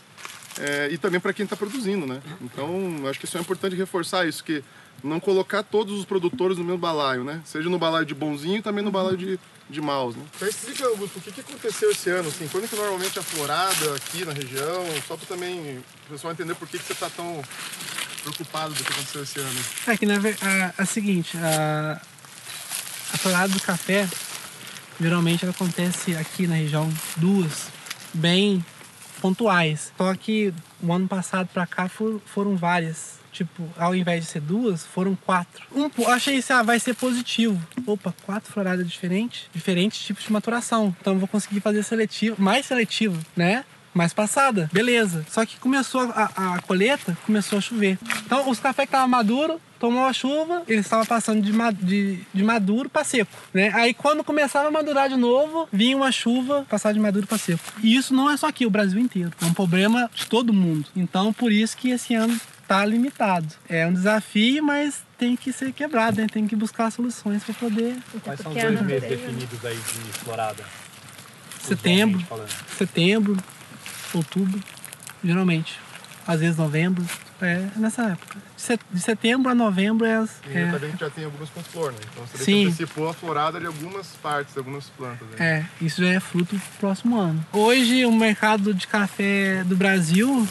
[0.60, 2.20] é, e também para quem está produzindo, né.
[2.40, 4.62] Então, acho que isso é importante reforçar isso que
[5.02, 8.62] não colocar todos os produtores no mesmo balaio, né, seja no balaio de bonzinho e
[8.62, 9.38] também no balaio de
[9.72, 10.22] de maus, né?
[10.36, 13.94] Então explica, Augusto, o que, que aconteceu esse ano, assim, quando que normalmente é florada
[13.94, 17.42] aqui na região, só para também o pessoal entender por que, que você está tão
[18.22, 19.60] preocupado do que aconteceu esse ano.
[19.86, 22.00] É que na verdade, é, é seguinte, a,
[23.12, 24.08] a florada do café,
[25.00, 27.68] geralmente ela acontece aqui na região duas,
[28.12, 28.64] bem
[29.22, 29.92] pontuais.
[29.96, 34.40] Só que o ano passado para cá for, foram várias tipo, ao invés de ser
[34.40, 35.64] duas, foram quatro.
[35.74, 37.58] Um, achei isso, ah, vai ser positivo.
[37.86, 40.94] Opa, quatro floradas diferentes, diferentes tipos de maturação.
[41.00, 43.64] Então vou conseguir fazer seletivo, mais seletivo, né?
[43.94, 45.24] Mais passada, beleza.
[45.30, 47.98] Só que começou a, a, a, colheita, começou a chover.
[48.24, 51.52] Então os cafés que estavam maduros, tomou a chuva, eles estavam passando de,
[51.84, 53.72] de, de maduro para seco, né?
[53.74, 57.60] Aí quando começava a madurar de novo, vinha uma chuva passar de maduro para seco.
[57.82, 59.32] E isso não é só aqui, o Brasil inteiro.
[59.40, 60.86] É um problema de todo mundo.
[60.94, 63.48] Então por isso que esse ano está limitado.
[63.68, 66.26] É um desafio, mas tem que ser quebrado, né?
[66.26, 67.96] tem que buscar soluções para poder.
[68.22, 70.64] Quais são os dois meses definidos aí de florada?
[71.60, 72.24] Setembro,
[72.76, 73.36] setembro,
[74.14, 74.60] outubro,
[75.24, 75.78] geralmente.
[76.26, 77.04] Às vezes novembro,
[77.40, 78.38] é nessa época.
[78.92, 80.16] De setembro a novembro é.
[80.18, 80.70] As, e é...
[80.70, 81.98] também já tem algumas com flor, né?
[82.12, 82.66] Então você Sim.
[82.66, 85.26] antecipou a florada de algumas partes, algumas plantas.
[85.30, 85.36] Né?
[85.38, 87.44] É, isso já é fruto do próximo ano.
[87.52, 90.46] Hoje o mercado de café do Brasil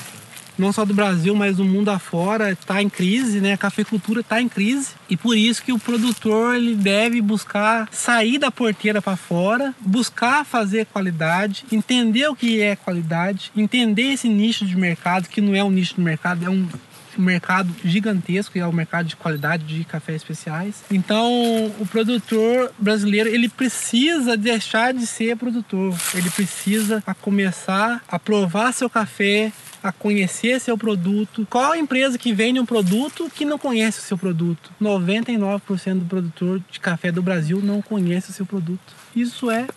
[0.58, 3.54] não só do Brasil, mas do mundo afora, está em crise, né?
[3.54, 8.38] A cafeicultura está em crise e por isso que o produtor ele deve buscar sair
[8.38, 14.66] da porteira para fora, buscar fazer qualidade, entender o que é qualidade, entender esse nicho
[14.66, 16.68] de mercado que não é um nicho de mercado, é um
[17.18, 20.84] um mercado gigantesco, é o mercado de qualidade de cafés especiais.
[20.92, 21.32] Então,
[21.80, 25.96] o produtor brasileiro, ele precisa deixar de ser produtor.
[26.14, 29.52] Ele precisa começar a provar seu café,
[29.84, 31.48] a conhecer seu produto.
[31.50, 34.72] Qual a empresa que vende um produto que não conhece o seu produto?
[34.82, 38.94] 99% do produtor de café do Brasil não conhece o seu produto.
[39.16, 39.68] Isso é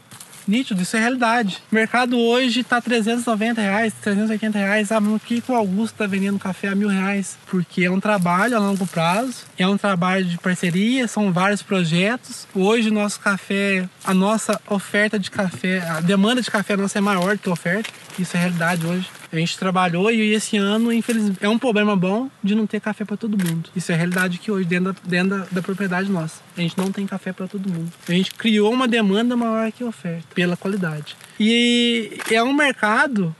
[0.46, 1.62] nítido, isso é realidade.
[1.70, 4.88] O mercado hoje está 390 reais, 380 reais.
[4.88, 7.38] Sabe o que o Augusto está vendendo café a mil reais?
[7.46, 12.46] Porque é um trabalho a longo prazo, é um trabalho de parceria, são vários projetos.
[12.54, 17.00] Hoje o nosso café, a nossa oferta de café, a demanda de café nossa é
[17.00, 17.90] maior do que a oferta.
[18.18, 19.08] Isso é realidade hoje.
[19.34, 23.04] A gente trabalhou e esse ano, infelizmente, é um problema bom de não ter café
[23.04, 23.68] para todo mundo.
[23.74, 26.40] Isso é a realidade que hoje, dentro, da, dentro da, da propriedade nossa.
[26.56, 27.92] A gente não tem café para todo mundo.
[28.08, 31.16] A gente criou uma demanda maior que a oferta, pela qualidade.
[31.40, 33.34] E é um mercado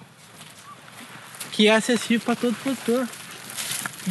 [1.53, 3.09] que é acessível para todo produtor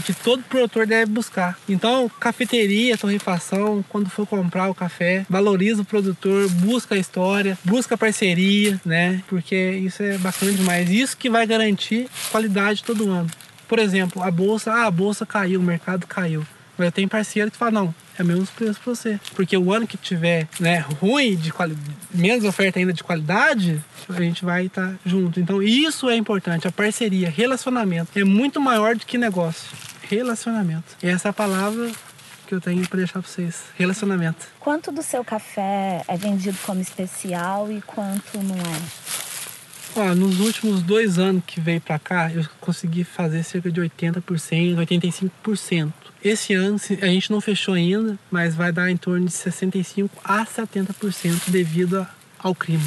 [0.02, 1.58] que todo produtor deve buscar.
[1.68, 7.98] Então, cafeteria, torrefação, quando for comprar o café, valoriza o produtor, busca a história, busca
[7.98, 9.22] parceria, né?
[9.28, 10.90] Porque isso é bacana demais.
[10.90, 13.30] Isso que vai garantir qualidade todo ano.
[13.68, 16.46] Por exemplo, a bolsa, ah, a bolsa caiu, o mercado caiu.
[16.78, 19.20] Mas eu tenho parceiro que fala, não, é menos preço para você.
[19.36, 21.78] Porque o ano que tiver né, ruim, de quali...
[22.14, 25.40] menos oferta ainda de qualidade, a gente vai estar tá junto.
[25.40, 28.18] Então isso é importante, a parceria, relacionamento.
[28.18, 29.70] É muito maior do que negócio.
[30.10, 30.96] Relacionamento.
[31.02, 31.92] E essa é palavra
[32.46, 33.64] que eu tenho para deixar para vocês.
[33.76, 34.48] Relacionamento.
[34.60, 39.24] Quanto do seu café é vendido como especial e quanto não é?
[39.96, 44.22] Ó, nos últimos dois anos que veio para cá, eu consegui fazer cerca de 80%,
[44.76, 45.94] 85%.
[46.24, 50.46] Esse ano a gente não fechou ainda, mas vai dar em torno de 65 a
[50.46, 52.08] 70% devido
[52.40, 52.86] ao crime.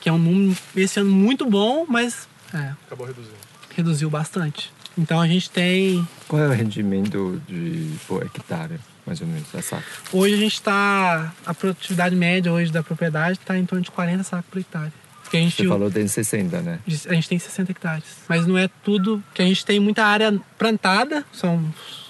[0.00, 3.36] Que é um número esse ano muito bom, mas é, acabou reduzindo.
[3.76, 4.72] Reduziu bastante.
[4.96, 6.06] Então a gente tem.
[6.26, 8.80] Qual é o rendimento de por hectare?
[9.08, 9.84] mais ou menos, a saca?
[10.12, 11.32] Hoje a gente está.
[11.46, 14.92] A produtividade média hoje da propriedade está em torno de 40 sacos por hectare.
[15.30, 16.78] Que a gente, Você falou tem 60, né?
[16.86, 18.04] A gente tem 60 hectares.
[18.28, 19.22] Mas não é tudo.
[19.34, 21.62] que a gente tem muita área plantada, são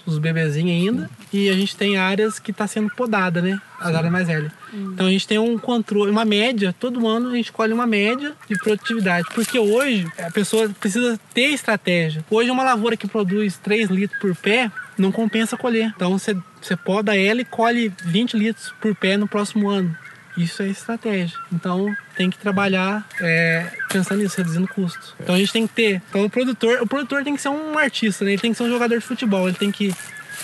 [0.06, 1.10] os bebezinhos ainda.
[1.32, 3.60] E a gente tem áreas que está sendo podada, né?
[3.78, 3.96] As Sim.
[3.96, 4.52] áreas mais velhas.
[4.72, 4.92] Hum.
[4.94, 8.34] Então a gente tem um controle, uma média, todo ano a gente escolhe uma média
[8.48, 9.28] de produtividade.
[9.34, 12.24] Porque hoje a pessoa precisa ter estratégia.
[12.30, 15.92] Hoje uma lavoura que produz 3 litros por pé não compensa colher.
[15.94, 19.94] Então você, você poda ela e colhe 20 litros por pé no próximo ano.
[20.38, 21.36] Isso é estratégia.
[21.52, 25.16] Então tem que trabalhar é, pensando nisso, reduzindo custo.
[25.20, 26.02] Então a gente tem que ter.
[26.08, 28.32] Então o produtor, o produtor tem que ser um artista, né?
[28.32, 29.48] Ele tem que ser um jogador de futebol.
[29.48, 29.86] Ele tem que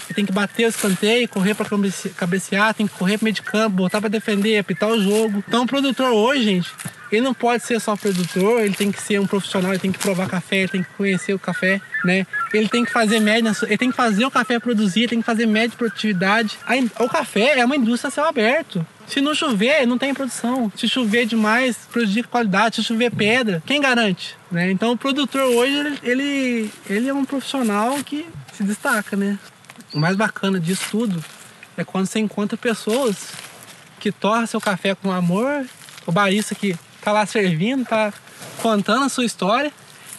[0.06, 1.66] ele tem que bater o escanteio, correr para
[2.16, 5.42] cabecear, tem que correr pro meio de campo, botar para defender, apitar o jogo.
[5.48, 6.70] Então o produtor hoje, gente,
[7.10, 9.98] ele não pode ser só produtor, ele tem que ser um profissional, ele tem que
[9.98, 12.26] provar café, ele tem que conhecer o café, né?
[12.52, 15.46] Ele tem que fazer média, ele tem que fazer o café produzir, tem que fazer
[15.46, 16.58] média de produtividade.
[16.98, 18.86] O café é uma indústria a céu aberto.
[19.06, 20.72] Se não chover, não tem produção.
[20.76, 22.76] Se chover demais, prejudica a qualidade.
[22.76, 24.36] Se chover pedra, quem garante?
[24.50, 24.70] Né?
[24.70, 29.38] Então o produtor hoje, ele, ele é um profissional que se destaca, né?
[29.92, 31.24] O mais bacana disso tudo
[31.76, 33.32] é quando você encontra pessoas
[34.00, 35.66] que torram seu café com amor,
[36.06, 38.12] o barista que tá lá servindo, tá
[38.60, 39.72] contando a sua história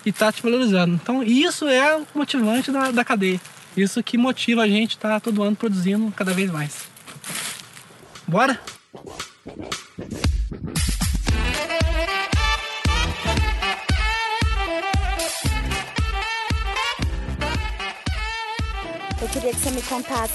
[0.05, 0.93] e tá te valorizando.
[0.95, 3.39] Então isso é o motivante da, da cadeia.
[3.75, 6.83] Isso que motiva a gente estar tá todo ano produzindo cada vez mais.
[8.27, 8.59] Bora?
[19.21, 20.33] Eu queria que você me contasse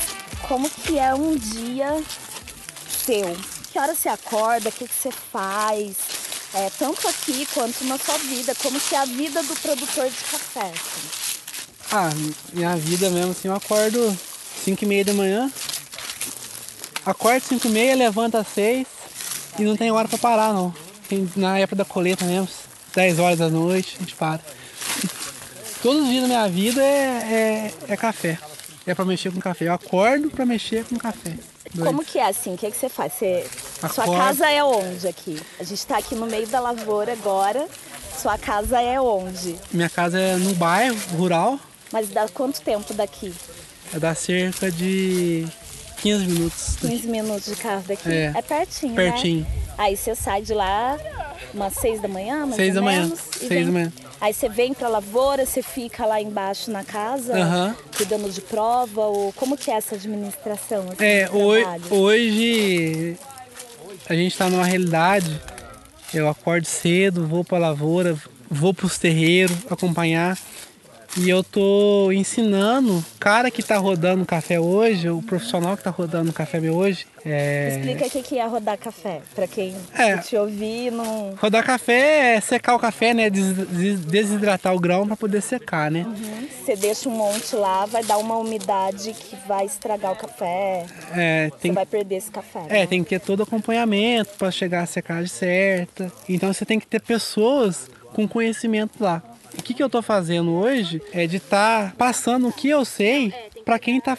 [0.49, 2.03] como que é um dia
[3.05, 3.37] seu.
[3.73, 5.96] Que hora você acorda, o que, que você faz,
[6.55, 10.16] é, tanto aqui quanto na sua vida, como que é a vida do produtor de
[10.16, 10.73] café.
[10.73, 11.20] Assim.
[11.92, 12.11] Ah,
[12.53, 14.16] minha vida mesmo assim, eu acordo
[14.64, 15.51] 5 e meia da manhã,
[17.04, 18.86] acordo 5 e meia, levanto às 6
[19.58, 20.74] e não tem hora para parar não.
[21.36, 22.48] Na época da colheita mesmo,
[22.94, 24.40] 10 horas da noite, a gente para.
[25.82, 28.38] Todos os dias da minha vida é, é, é café.
[28.86, 29.66] É para mexer com café.
[29.66, 31.36] Eu acordo para mexer com café.
[31.72, 31.86] Doido.
[31.86, 32.54] Como que é assim?
[32.54, 33.12] O que, é que você faz?
[33.14, 33.46] Você...
[33.92, 35.40] Sua casa é onde aqui?
[35.58, 37.66] A gente está aqui no meio da lavoura agora.
[38.20, 39.56] Sua casa é onde?
[39.72, 41.58] Minha casa é no bairro rural.
[41.92, 43.32] Mas dá quanto tempo daqui?
[43.94, 45.46] Dá cerca de
[46.00, 46.76] 15 minutos.
[46.80, 48.10] 15 minutos de carro daqui.
[48.10, 49.40] É, é pertinho, pertinho.
[49.40, 49.46] Né?
[49.78, 50.98] Aí você sai de lá
[51.54, 53.02] umas 6 da manhã, mais 6 da manhã.
[53.02, 53.92] Menos, 6 da manhã.
[54.20, 57.74] Aí você vem pra lavoura, você fica lá embaixo na casa, uhum.
[57.96, 60.84] cuidando de prova, ou como que é essa administração?
[60.90, 63.16] Assim, é, hoje, hoje
[64.06, 65.40] a gente está numa realidade,
[66.12, 68.14] eu acordo cedo, vou pra lavoura,
[68.50, 70.36] vou pros terreiros acompanhar.
[71.16, 75.90] E eu tô ensinando o cara que tá rodando café hoje, o profissional que tá
[75.90, 77.07] rodando café hoje.
[77.25, 77.77] É...
[77.77, 81.35] Explica o que é rodar café, para quem é, te ouvir não.
[81.37, 83.29] Rodar café é secar o café, né?
[83.29, 86.07] Desidratar o grão para poder secar, né?
[86.07, 86.49] Uhum.
[86.64, 90.87] Você deixa um monte lá, vai dar uma umidade que vai estragar o café.
[91.12, 91.73] É, tem...
[91.73, 92.64] Você vai perder esse café.
[92.68, 92.87] É, né?
[92.87, 96.11] tem que ter todo acompanhamento para chegar à secagem certa.
[96.29, 99.23] Então você tem que ter pessoas com conhecimento lá.
[99.61, 102.83] O que, que eu estou fazendo hoje é de estar tá passando o que eu
[102.83, 103.31] sei
[103.62, 104.16] para quem está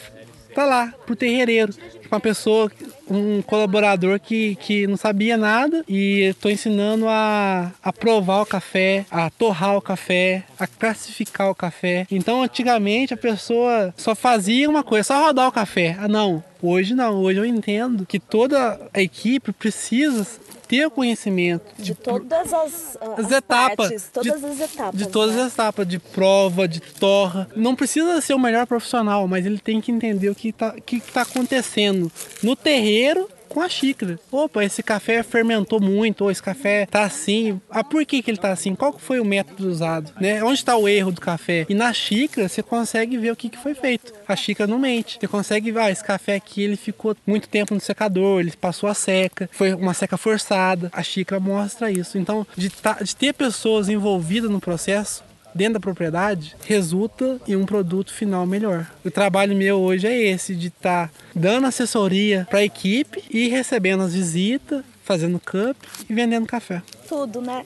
[0.53, 1.73] tá lá, pro terreireiro.
[2.11, 2.71] Uma pessoa,
[3.09, 9.03] um colaborador que, que não sabia nada e estou ensinando a, a provar o café,
[9.09, 12.05] a torrar o café, a classificar o café.
[12.11, 15.97] Então, antigamente a pessoa só fazia uma coisa, só rodar o café.
[15.99, 16.43] Ah, não.
[16.61, 20.27] Hoje não, hoje eu entendo que toda a equipe precisa
[20.67, 25.35] ter conhecimento de todas as, as, as etapas, partes, todas de, as etapas, de todas
[25.35, 25.41] né?
[25.41, 27.49] as etapas, de prova, de torra.
[27.55, 31.01] Não precisa ser o melhor profissional, mas ele tem que entender o que está que
[31.01, 32.09] tá acontecendo
[32.41, 34.19] no terreiro com a xícara.
[34.31, 37.59] Opa, esse café fermentou muito, ou esse café tá assim.
[37.69, 38.73] Ah, por que, que ele tá assim?
[38.73, 40.11] Qual foi o método usado?
[40.19, 40.43] Né?
[40.43, 41.65] Onde está o erro do café?
[41.67, 44.13] E na xícara você consegue ver o que, que foi feito.
[44.27, 45.17] A xícara não mente.
[45.19, 48.89] Você consegue ver, ah, esse café aqui ele ficou muito tempo no secador, ele passou
[48.89, 50.89] a seca, foi uma seca forçada.
[50.93, 52.17] A xícara mostra isso.
[52.17, 57.65] Então, de, tá, de ter pessoas envolvidas no processo, dentro da propriedade resulta em um
[57.65, 58.89] produto final melhor.
[59.03, 63.47] O trabalho meu hoje é esse, de estar tá dando assessoria para a equipe e
[63.47, 65.75] recebendo as visitas, fazendo cup
[66.09, 66.81] e vendendo café.
[67.07, 67.65] Tudo, né?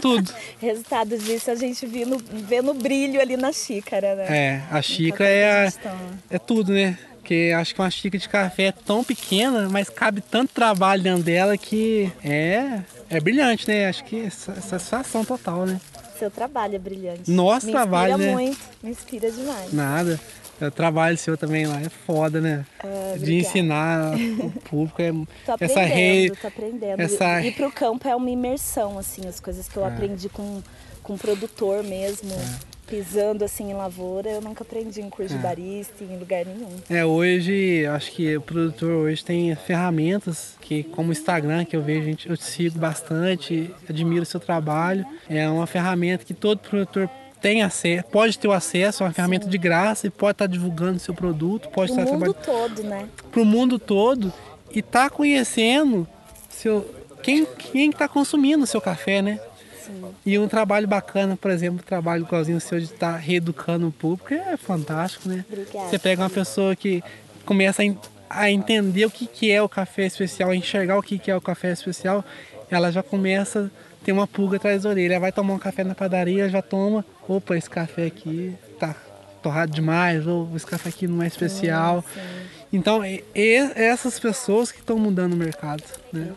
[0.00, 0.30] Tudo.
[0.60, 4.26] Resultado disso a gente vê no, vê no brilho ali na xícara, né?
[4.28, 5.72] É, a xícara é, a,
[6.30, 6.98] é tudo, né?
[7.22, 11.22] Porque acho que uma xícara de café é tão pequena, mas cabe tanto trabalho dentro
[11.22, 13.86] dela que é, é brilhante, né?
[13.86, 15.80] Acho que é satisfação total, né?
[16.22, 17.28] Seu trabalho é brilhante.
[17.28, 18.34] Nosso me trabalho, né?
[18.36, 19.72] Me inspira muito, me inspira demais.
[19.72, 20.20] Nada.
[20.60, 22.64] O trabalho seu também lá é foda, né?
[22.78, 25.02] Ah, de ensinar o público.
[25.02, 25.10] É,
[25.44, 27.00] tô aprendendo, essa rei, tô aprendendo.
[27.00, 27.40] Essa...
[27.42, 29.88] Ir pro campo é uma imersão, assim, as coisas que eu é.
[29.88, 30.62] aprendi com,
[31.02, 32.30] com o produtor mesmo.
[32.32, 35.36] É pisando assim em lavoura, eu nunca aprendi em curso é.
[35.36, 36.68] de barista, em lugar nenhum.
[36.90, 41.82] É, hoje, acho que o produtor hoje tem ferramentas que, como o Instagram, que eu
[41.82, 45.06] vejo, gente, eu te sigo bastante, admiro o seu trabalho.
[45.28, 47.08] É uma ferramenta que todo produtor
[47.40, 49.50] tem acesso, pode ter o acesso, é uma ferramenta Sim.
[49.50, 53.08] de graça e pode estar divulgando seu produto, pode Pro estar mundo todo, né?
[53.32, 54.32] Pro mundo todo
[54.72, 56.06] e tá conhecendo
[56.48, 56.88] seu
[57.20, 59.40] quem quem está consumindo o seu café, né?
[60.24, 63.88] E um trabalho bacana, por exemplo, o trabalho igualzinho o seu de estar tá reeducando
[63.88, 65.44] o público é fantástico, né?
[65.50, 65.88] Obrigada.
[65.88, 67.02] Você pega uma pessoa que
[67.44, 67.82] começa
[68.28, 71.36] a, entender o que, que é o café especial, a enxergar o que, que é
[71.36, 72.24] o café especial,
[72.70, 75.14] ela já começa a ter uma pulga atrás da orelha.
[75.14, 78.94] Ela vai tomar um café na padaria, já toma, opa, esse café aqui tá
[79.42, 82.02] torrado demais, ou esse café aqui não é especial.
[82.02, 82.52] Sim, sim.
[82.72, 85.82] Então, e, e, essas pessoas que estão mudando o mercado.
[86.12, 86.32] Né?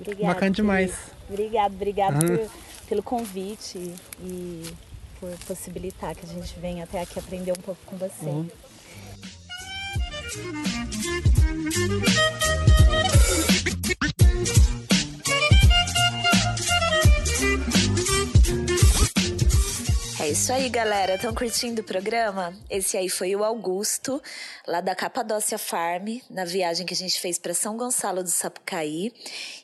[0.00, 0.32] Obrigada.
[0.32, 0.94] Bacana demais.
[1.28, 2.38] Obrigado, obrigado uhum.
[2.38, 2.50] por,
[2.88, 4.74] pelo convite e
[5.18, 8.26] por possibilitar que a gente venha até aqui aprender um pouco com você.
[8.26, 8.48] Uhum.
[20.24, 21.16] É isso aí, galera.
[21.16, 22.56] Estão curtindo o programa?
[22.70, 24.22] Esse aí foi o Augusto,
[24.66, 29.12] lá da Capadócia Farm, na viagem que a gente fez para São Gonçalo do Sapucaí.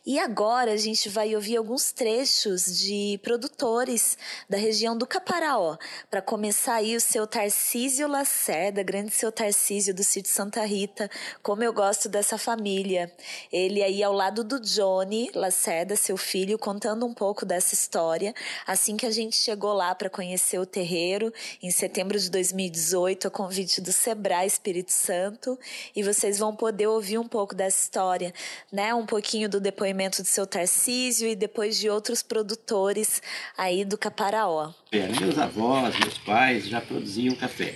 [0.05, 4.19] E agora a gente vai ouvir alguns trechos de produtores
[4.51, 5.79] da região do Caparaó.
[6.11, 11.11] Para começar aí o seu Tarcísio Lacerda, grande seu Tarcísio do sítio Santa Rita.
[11.43, 13.11] Como eu gosto dessa família.
[13.51, 18.35] Ele aí ao lado do Johnny Lacerda, seu filho, contando um pouco dessa história.
[18.67, 21.33] Assim que a gente chegou lá para conhecer o terreiro
[21.63, 25.59] em setembro de 2018, a convite do Sebrae Espírito Santo,
[25.95, 28.33] e vocês vão poder ouvir um pouco dessa história,
[28.73, 28.95] né?
[28.95, 33.23] Um pouquinho do depoimento do seu Tarcísio e depois de outros produtores
[33.57, 34.73] aí do Caparaó.
[34.93, 37.75] É, meus avós, meus pais já produziam café.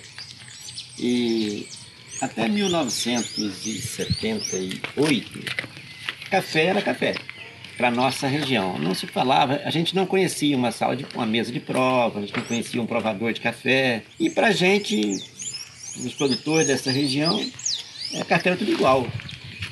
[0.97, 1.67] E
[2.21, 5.39] até 1978,
[6.29, 7.15] café era café
[7.77, 8.77] para nossa região.
[8.79, 12.21] Não se falava, a gente não conhecia uma sala de uma mesa de prova, a
[12.21, 14.03] gente não conhecia um provador de café.
[14.19, 15.11] E para a gente,
[15.97, 17.39] os produtores dessa região,
[18.13, 19.07] é, café era tudo igual.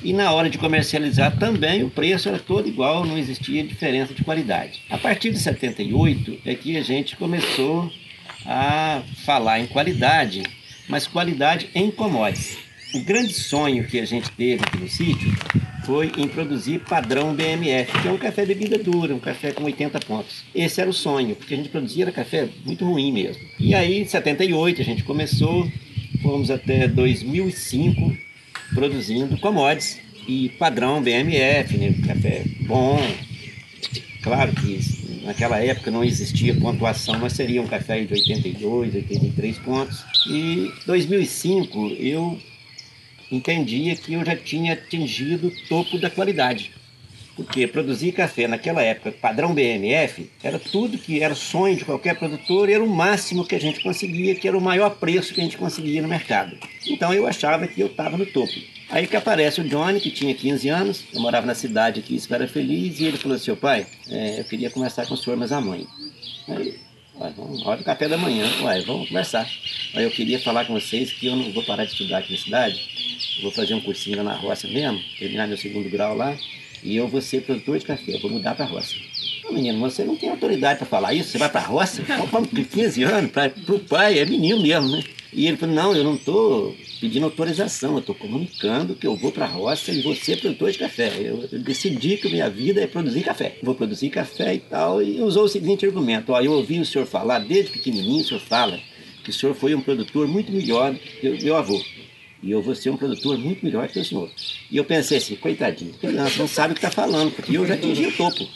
[0.02, 4.22] E na hora de comercializar também o preço era todo igual, não existia diferença de
[4.22, 4.82] qualidade.
[4.90, 7.90] A partir de 78 é que a gente começou
[8.44, 10.42] a falar em qualidade,
[10.88, 12.63] mas qualidade em commodities.
[12.94, 15.28] O grande sonho que a gente teve aqui no sítio
[15.84, 19.98] foi em produzir padrão BMF, que é um café bebida dura, um café com 80
[19.98, 20.44] pontos.
[20.54, 23.42] Esse era o sonho, porque a gente produzia café muito ruim mesmo.
[23.58, 25.68] E aí, em 78, a gente começou,
[26.22, 28.16] fomos até 2005
[28.72, 31.94] produzindo commodities e padrão BMF, né?
[32.06, 33.00] café bom.
[34.22, 34.78] Claro que
[35.24, 40.04] naquela época não existia pontuação, mas seria um café de 82, 83 pontos.
[40.28, 42.38] E 2005 eu
[43.30, 46.70] entendia que eu já tinha atingido o topo da qualidade.
[47.36, 52.68] Porque produzir café naquela época, padrão BMF, era tudo que era sonho de qualquer produtor,
[52.68, 55.58] era o máximo que a gente conseguia, que era o maior preço que a gente
[55.58, 56.56] conseguia no mercado.
[56.86, 58.52] Então eu achava que eu estava no topo.
[58.88, 62.46] Aí que aparece o Johnny, que tinha 15 anos, eu morava na cidade aqui, Espera
[62.46, 65.60] Feliz, e ele falou assim, pai, é, eu queria conversar com o senhor, mas a
[65.60, 65.86] mãe.
[66.46, 66.78] Aí,
[67.18, 69.48] vamos, hora do café da manhã, uai, vamos conversar.
[69.94, 72.38] Aí eu queria falar com vocês que eu não vou parar de estudar aqui na
[72.38, 72.80] cidade,
[73.42, 76.36] vou fazer um cursinho lá na roça mesmo, terminar meu segundo grau lá,
[76.82, 78.94] e eu vou ser produtor de café, eu vou mudar para a roça.
[79.44, 82.02] Não, menino, você não tem autoridade para falar isso, você vai para a roça?
[82.30, 85.02] Como 15 anos, para o pai, é menino mesmo, né?
[85.32, 89.32] E ele falou, não, eu não estou pedindo autorização, eu estou comunicando que eu vou
[89.32, 91.12] para a roça e vou ser produtor de café.
[91.20, 93.58] Eu, decidi que minha vida é produzir café.
[93.62, 97.06] Vou produzir café e tal, e usou o seguinte argumento, ó, eu ouvi o senhor
[97.06, 98.80] falar, desde pequenininho o senhor fala
[99.22, 101.82] que o senhor foi um produtor muito melhor do que meu avô.
[102.42, 104.30] E eu vou ser um produtor muito melhor que o senhor.
[104.70, 107.72] E eu pensei assim, coitadinho, criança não sabe o que está falando, porque eu já
[107.72, 108.46] atingi o topo.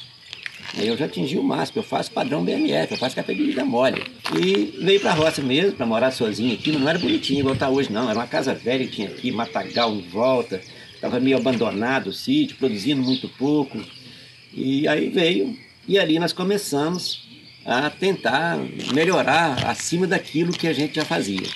[0.77, 4.05] Eu já atingi o máximo, eu faço padrão BMF, eu faço café de bebida mole.
[4.35, 7.69] E veio para a roça mesmo, para morar sozinho aqui, não era bonitinho igual está
[7.69, 10.61] hoje não, era uma casa velha que tinha aqui, matagal em volta,
[10.95, 13.79] estava meio abandonado o sítio, produzindo muito pouco.
[14.53, 17.27] E aí veio, e ali nós começamos
[17.65, 18.59] a tentar
[18.95, 21.47] melhorar acima daquilo que a gente já fazia.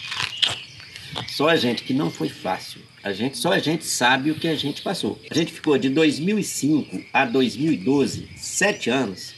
[1.33, 2.83] Só a gente que não foi fácil.
[3.03, 5.19] A gente, só a gente sabe o que a gente passou.
[5.31, 9.33] A gente ficou de 2005 a 2012, sete anos,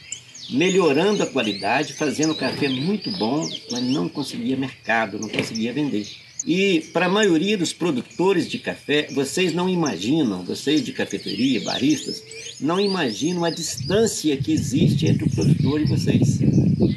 [0.49, 6.05] melhorando a qualidade, fazendo café muito bom, mas não conseguia mercado, não conseguia vender.
[6.45, 12.21] E para a maioria dos produtores de café, vocês não imaginam, vocês de cafeteria, baristas,
[12.59, 16.39] não imaginam a distância que existe entre o produtor e vocês.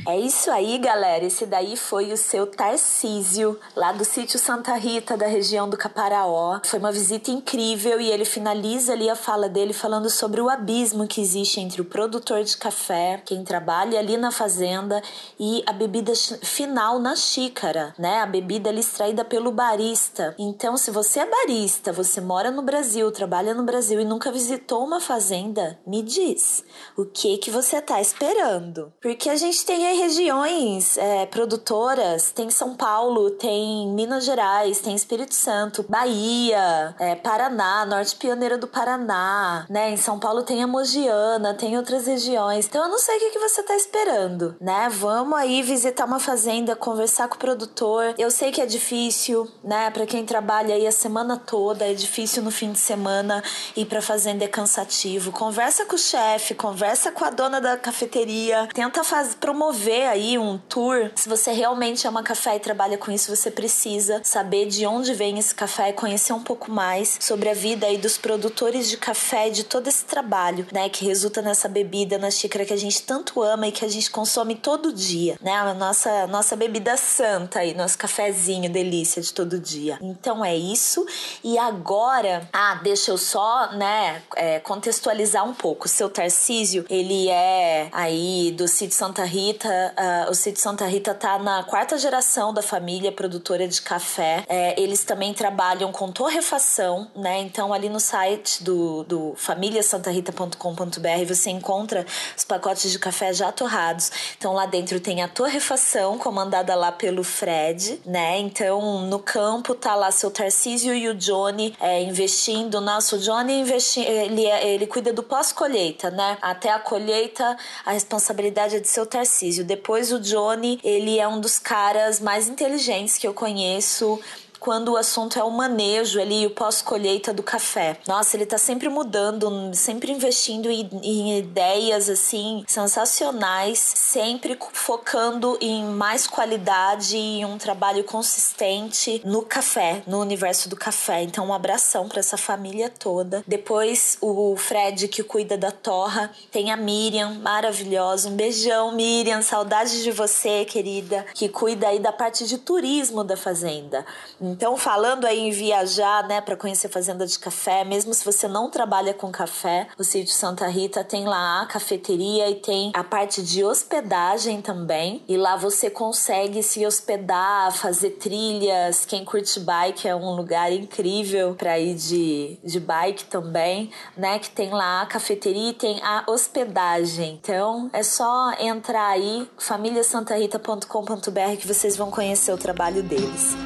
[0.09, 1.25] É isso aí, galera.
[1.27, 6.61] Esse daí foi o seu Tarcísio, lá do sítio Santa Rita, da região do Caparaó.
[6.65, 11.07] Foi uma visita incrível e ele finaliza ali a fala dele falando sobre o abismo
[11.07, 15.03] que existe entre o produtor de café, quem trabalha ali na fazenda,
[15.39, 18.21] e a bebida final na xícara, né?
[18.21, 20.35] A bebida ali extraída pelo barista.
[20.39, 24.83] Então, se você é barista, você mora no Brasil, trabalha no Brasil e nunca visitou
[24.85, 25.48] uma fazenda,
[25.87, 26.65] me diz
[26.97, 28.93] o que que você tá esperando?
[29.01, 34.95] Porque a gente tem aí regiões é, produtoras, tem São Paulo, tem Minas Gerais, tem
[34.95, 39.91] Espírito Santo, Bahia, é, Paraná, Norte Pioneira do Paraná, né?
[39.91, 42.67] Em São Paulo tem a Mogiana, tem outras regiões.
[42.67, 44.89] Então eu não sei o que, que você tá esperando, né?
[44.91, 48.15] Vamos aí visitar uma fazenda, conversar com o produtor.
[48.19, 49.91] Eu sei que é difícil, né?
[49.91, 53.43] Para quem trabalha aí a semana toda, é difícil no fim de semana
[53.77, 55.31] ir pra fazenda é cansativo.
[55.39, 60.59] Conversa com o chefe, conversa com a dona da cafeteria, tenta faz, promover aí um
[60.59, 61.13] tour.
[61.15, 65.39] Se você realmente ama café e trabalha com isso, você precisa saber de onde vem
[65.39, 69.63] esse café conhecer um pouco mais sobre a vida aí dos produtores de café de
[69.63, 73.69] todo esse trabalho, né, que resulta nessa bebida, na xícara que a gente tanto ama
[73.69, 75.53] e que a gente consome todo dia, né?
[75.53, 80.01] A nossa nossa bebida santa aí, nosso cafezinho delícia de todo dia.
[80.03, 81.07] Então é isso.
[81.45, 85.89] E agora, ah, deixa eu só, né, é, contextualizar um pouco.
[85.89, 89.69] Seu Tarcísio, ele é aí do sítio Santa Rita.
[89.69, 94.45] Uh, o sítio Santa Rita tá na quarta geração da família produtora de café.
[94.49, 97.41] É, eles também trabalham com torrefação, né?
[97.41, 102.07] Então ali no site do, do famíliasantarita.com.br você encontra
[102.37, 104.11] os pacotes de café já torrados.
[104.37, 108.39] Então lá dentro tem a torrefação comandada lá pelo Fred, né?
[108.39, 112.81] Então no campo tá lá seu Tarcísio e o Johnny é, investindo.
[112.81, 116.39] Nossa, o Johnny investi ele, é, ele cuida do pós-colheita, né?
[116.41, 119.65] Até a colheita, a responsabilidade é de seu Tarcísio.
[119.65, 124.21] Depois o Johnny, ele é um dos caras mais inteligentes que eu conheço
[124.59, 127.99] quando o assunto é o manejo ali, o pós-colheita do café.
[128.07, 136.27] Nossa, ele tá sempre mudando, sempre investindo em, ideias assim sensacionais, sempre focando em mais
[136.27, 141.23] qualidade e um trabalho consistente no café, no universo do café.
[141.23, 143.43] Então, um abração para essa família toda.
[143.47, 148.29] Depois, o Fred que cuida da torra, tem a Miriam, maravilhosa.
[148.29, 153.37] Um beijão, Miriam, saudade de você, querida, que cuida aí da parte de turismo da
[153.37, 154.05] fazenda.
[154.51, 158.71] Então, falando aí em viajar, né, para conhecer fazenda de café, mesmo se você não
[158.71, 163.43] trabalha com café, o sítio Santa Rita tem lá a cafeteria e tem a parte
[163.43, 165.23] de hospedagem também.
[165.29, 169.05] E lá você consegue se hospedar, fazer trilhas.
[169.05, 174.39] Quem curte bike é um lugar incrível para ir de, de bike também, né?
[174.39, 177.39] Que tem lá a cafeteria e tem a hospedagem.
[177.43, 183.57] Então, é só entrar aí, famíliasantarita.com.br que vocês vão conhecer o trabalho deles.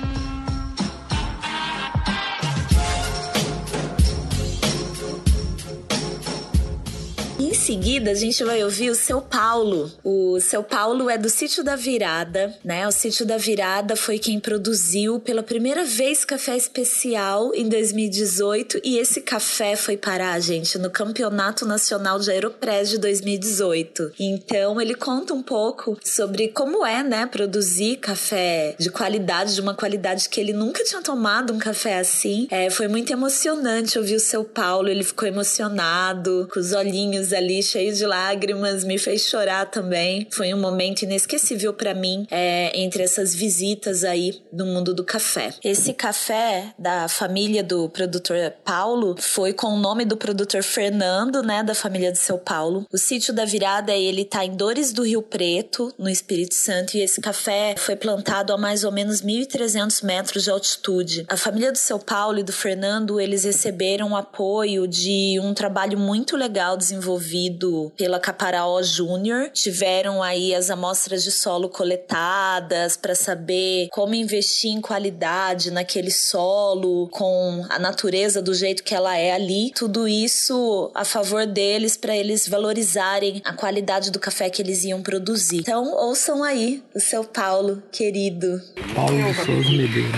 [7.62, 9.90] Seguida, a gente vai ouvir o seu Paulo.
[10.02, 12.88] O seu Paulo é do Sítio da Virada, né?
[12.88, 18.98] O Sítio da Virada foi quem produziu pela primeira vez café especial em 2018 e
[18.98, 24.12] esse café foi parar, gente, no Campeonato Nacional de Aeropress de 2018.
[24.18, 29.74] Então, ele conta um pouco sobre como é, né, produzir café de qualidade, de uma
[29.74, 32.48] qualidade que ele nunca tinha tomado um café assim.
[32.50, 37.51] É, foi muito emocionante ouvir o seu Paulo, ele ficou emocionado, com os olhinhos ali
[37.52, 40.26] ali cheio de lágrimas, me fez chorar também.
[40.30, 45.52] Foi um momento inesquecível para mim é, entre essas visitas aí do mundo do café.
[45.62, 51.62] Esse café da família do produtor Paulo foi com o nome do produtor Fernando, né,
[51.62, 52.86] da família de seu Paulo.
[52.90, 57.00] O sítio da Virada, ele tá em Dores do Rio Preto, no Espírito Santo, e
[57.00, 61.24] esse café foi plantado a mais ou menos 1.300 metros de altitude.
[61.28, 66.36] A família do seu Paulo e do Fernando, eles receberam apoio de um trabalho muito
[66.36, 69.50] legal desenvolvido desenvolvido pela Caparaó Júnior.
[69.50, 77.08] Tiveram aí as amostras de solo coletadas para saber como investir em qualidade naquele solo,
[77.08, 79.72] com a natureza do jeito que ela é ali.
[79.74, 85.02] Tudo isso a favor deles para eles valorizarem a qualidade do café que eles iam
[85.02, 85.60] produzir.
[85.60, 88.60] Então, ouçam aí o seu Paulo, querido.
[88.94, 90.12] Paulo de Souza Medeiros.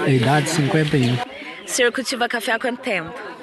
[0.00, 1.14] A idade 51.
[1.64, 3.35] O senhor cultiva café há quanto tempo?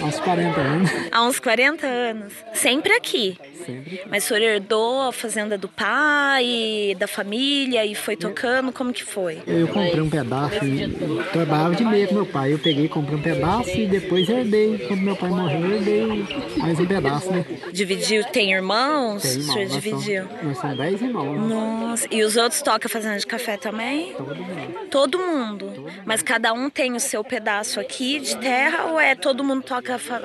[0.00, 0.90] Há uns 40 anos.
[1.10, 2.32] Há uns 40 anos.
[2.54, 3.36] Sempre aqui.
[3.64, 4.02] Sempre.
[4.08, 8.72] Mas o senhor herdou a fazenda do pai, da família e foi tocando?
[8.72, 9.42] Como que foi?
[9.46, 10.88] Eu comprei um pedaço e
[11.32, 12.52] trabalhava de meio com meu pai.
[12.52, 14.78] Eu peguei, comprei um pedaço e depois herdei.
[14.88, 16.26] Quando meu pai morreu, eu herdei
[16.56, 17.44] mais um pedaço, né?
[17.72, 18.24] Dividiu?
[18.24, 19.22] Tem irmãos?
[19.22, 20.24] Tem o senhor dividiu?
[20.24, 21.40] Somos, nós somos 10 irmãos.
[21.40, 21.54] né?
[21.54, 24.14] Nossa, e os outros tocam fazenda de café também?
[24.14, 24.90] Todo mundo.
[24.90, 25.86] Todo mundo.
[26.04, 29.98] Mas cada um tem o seu pedaço aqui de terra ou é todo mundo toca
[30.00, 30.18] fa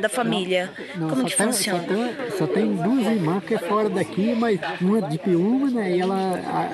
[0.00, 0.68] da família?
[0.96, 1.78] Não, Como que tem, funciona?
[1.80, 5.92] Só tem, só tem duas irmãs que é fora daqui, mas uma de Piúma, né?
[5.96, 6.18] E ela,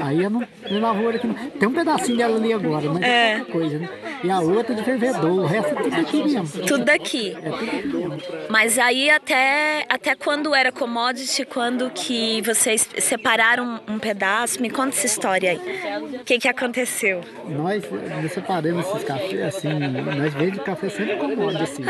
[0.01, 1.29] aí eu não, na lavoura aqui.
[1.61, 3.37] Tem um pedacinho dela ali agora, mas é, É.
[3.37, 3.89] pouca coisa, né?
[4.23, 6.67] E a outra de Fervedor, o resto é tudo aqui mesmo.
[6.67, 7.37] Tudo daqui.
[7.43, 8.23] É tudo aqui mesmo.
[8.49, 14.63] Mas aí até, até quando era commodity, quando que vocês separaram um pedaço?
[14.63, 16.05] Me conta essa história aí.
[16.21, 17.21] O que que aconteceu?
[17.49, 21.83] Nós, nós separamos esses cafés, assim, nós vendemos café sempre comode, assim.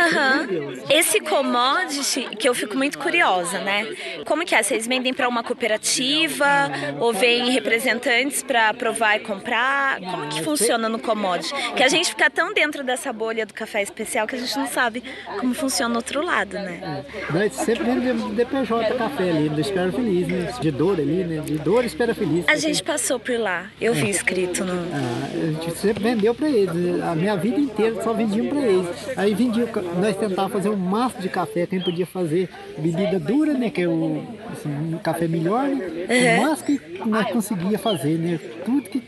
[0.46, 0.78] Deus.
[0.90, 3.86] Esse commodity, que eu fico muito curiosa, né?
[4.24, 4.62] Como que é?
[4.62, 10.00] Vocês vendem para uma cooperativa ou vêm representantes para provar e comprar?
[10.00, 11.54] Como que funciona no commodity?
[11.76, 14.66] Que a gente fica tão dentro dessa bolha do café especial que a gente não
[14.66, 15.02] sabe
[15.38, 17.04] como funciona o outro lado, né?
[17.32, 20.52] Nós sempre vendemos DPJ café ali, do Espera Feliz, né?
[20.60, 21.42] De dor ali, né?
[21.42, 22.46] De dor Espera Feliz.
[22.48, 24.72] A gente passou por lá, eu vi escrito no.
[24.72, 27.02] Ah, a gente sempre vendeu para eles.
[27.02, 28.88] A minha vida inteira só vendiam para eles.
[29.16, 29.68] Aí vendia,
[30.00, 32.48] nós tentávamos fazer um máximo de café, quem podia fazer
[32.78, 33.70] bebida dura, né?
[33.70, 36.38] Que é o assim, um café melhor, né?
[36.38, 38.38] O máximo que nós conseguia fazer, né?
[38.64, 39.02] Tudo que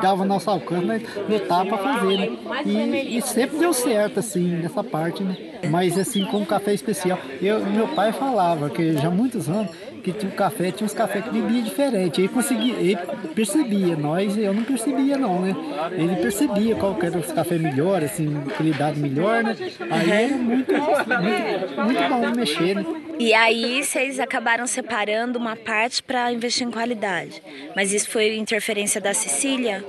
[0.00, 2.38] dava nosso alcance, nós lutava para fazer, né?
[2.64, 5.36] E, e sempre deu certo, assim, nessa parte, né?
[5.70, 7.18] Mas assim, com café especial.
[7.42, 10.94] Eu, meu pai falava que já há muitos anos que tinha um café, tinha uns
[10.94, 12.20] cafés que bebia diferente.
[12.20, 12.96] Ele conseguia, ele
[13.34, 15.54] percebia, nós eu não percebia não, né?
[15.92, 19.56] Ele percebia qual que era os cafés melhor, assim, qualidade melhor, né?
[19.90, 22.84] Aí era muito, muito, muito bom mexer, né?
[23.18, 27.42] E aí vocês acabaram separando uma parte para investir em qualidade.
[27.74, 29.84] Mas isso foi interferência da Cecília?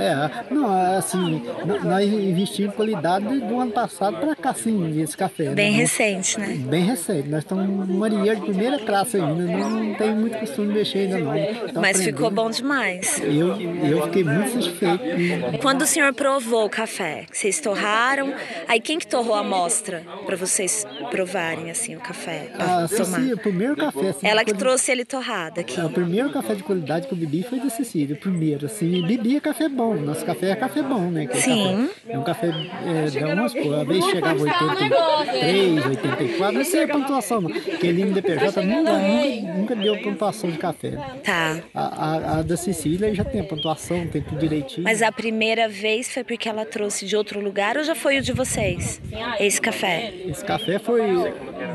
[0.00, 5.50] É, não, assim, n- nós investimos qualidade do ano passado para cá, sim, esse café.
[5.50, 5.78] Bem né?
[5.78, 6.54] recente, né?
[6.58, 7.28] Bem recente.
[7.28, 11.36] Nós estamos marinheiro de primeira classe ainda, não tem muito costume de mexer ainda não.
[11.36, 12.34] Então, Mas ficou aprendendo.
[12.34, 13.20] bom demais.
[13.22, 15.58] Eu, eu fiquei muito satisfeito.
[15.60, 18.32] Quando o senhor provou o café, vocês torraram,
[18.66, 22.88] aí quem que torrou a amostra para vocês provarem assim o café pra A tomar?
[22.88, 24.08] Cecília, o primeiro café.
[24.10, 25.78] Assim, Ela que trouxe ele torrado aqui.
[25.78, 29.06] É, o primeiro café de qualidade que eu bebi foi da Cecília, o primeiro, assim,
[29.06, 31.26] bebia café bom, nosso café é café bom, né?
[31.26, 31.88] que é Sim.
[31.88, 36.64] café- É um café, é, da umas pô, às vezes chegava a 83, 84, não
[36.64, 40.92] sei a pontuação não, porque ali no DPJ nunca, nunca, nunca deu pontuação de café.
[41.24, 41.58] Tá.
[41.74, 44.84] A, a, a da Cecília já tem a pontuação, tem tudo direitinho.
[44.84, 48.22] Mas a primeira vez foi porque ela trouxe de outro lugar ou já foi o
[48.22, 49.00] de vocês?
[49.38, 50.12] Esse café?
[50.26, 51.02] Esse café foi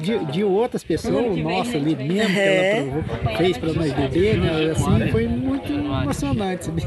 [0.01, 4.72] de, de outras pessoas, nossa ali mesmo, que ela provou, fez para nós beber, né?
[4.72, 6.66] Assim, foi muito emocionante.
[6.66, 6.86] sabia?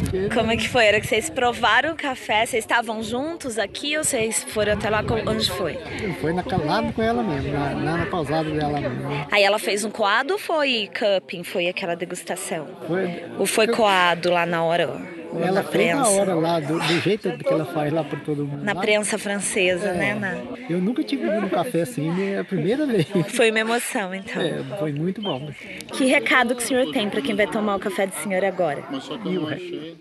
[0.00, 0.84] Porque Como é que foi?
[0.84, 2.44] Era que vocês provaram o café?
[2.44, 5.02] Vocês estavam juntos aqui ou vocês foram até lá?
[5.26, 5.78] Onde foi?
[6.20, 9.26] Foi na, lá com ela mesmo, na, lá na pausada dela mesmo.
[9.32, 11.44] Aí ela fez um coado ou foi cupping?
[11.44, 12.66] Foi aquela degustação?
[12.86, 15.00] Foi, Ou foi coado lá na hora?
[15.40, 16.08] Ela na prensa?
[16.08, 18.62] hora lá, do, do jeito que ela faz lá para todo mundo.
[18.64, 18.80] Na lá.
[18.80, 20.14] prensa francesa, né?
[20.14, 20.34] Na-
[20.70, 23.06] Eu nunca tive um café assim, é a primeira vez.
[23.28, 24.40] Foi uma emoção, então.
[24.40, 25.50] É, foi muito bom.
[25.92, 28.82] Que recado que o senhor tem para quem vai tomar o café do senhor agora?
[29.24, 29.96] E o resto?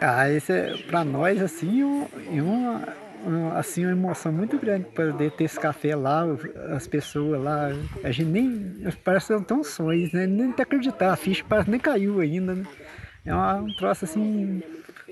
[0.00, 5.30] ah, esse é para nós assim, um, é uma, assim, uma emoção muito grande poder
[5.32, 6.24] ter esse café lá,
[6.74, 7.70] as pessoas lá.
[8.02, 8.76] A gente nem.
[9.02, 10.26] Parece que tão sonhos, né?
[10.26, 12.64] Nem acreditar, a ficha parece nem caiu ainda, né?
[13.24, 14.62] É uma, um troço assim,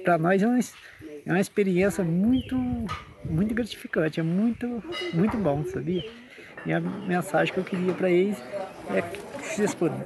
[0.05, 2.55] para nós é uma, é uma experiência muito,
[3.25, 4.83] muito gratificante, é muito,
[5.15, 6.05] muito bom, sabia?
[6.67, 8.37] E a mensagem que eu queria para eles
[8.95, 10.05] é que vocês puderem,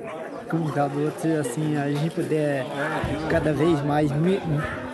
[0.48, 0.72] como
[1.04, 2.64] outro, assim, a gente puder
[3.28, 4.40] cada vez mais me-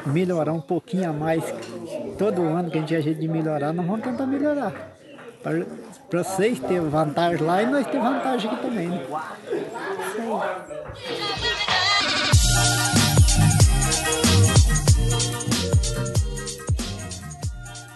[0.06, 1.44] melhorar um pouquinho a mais,
[2.18, 4.72] todo ano que a gente jeito de melhorar, nós vamos tentar melhorar.
[5.42, 8.88] Para vocês terem vantagem lá e nós ter vantagem aqui também.
[8.88, 9.00] Né?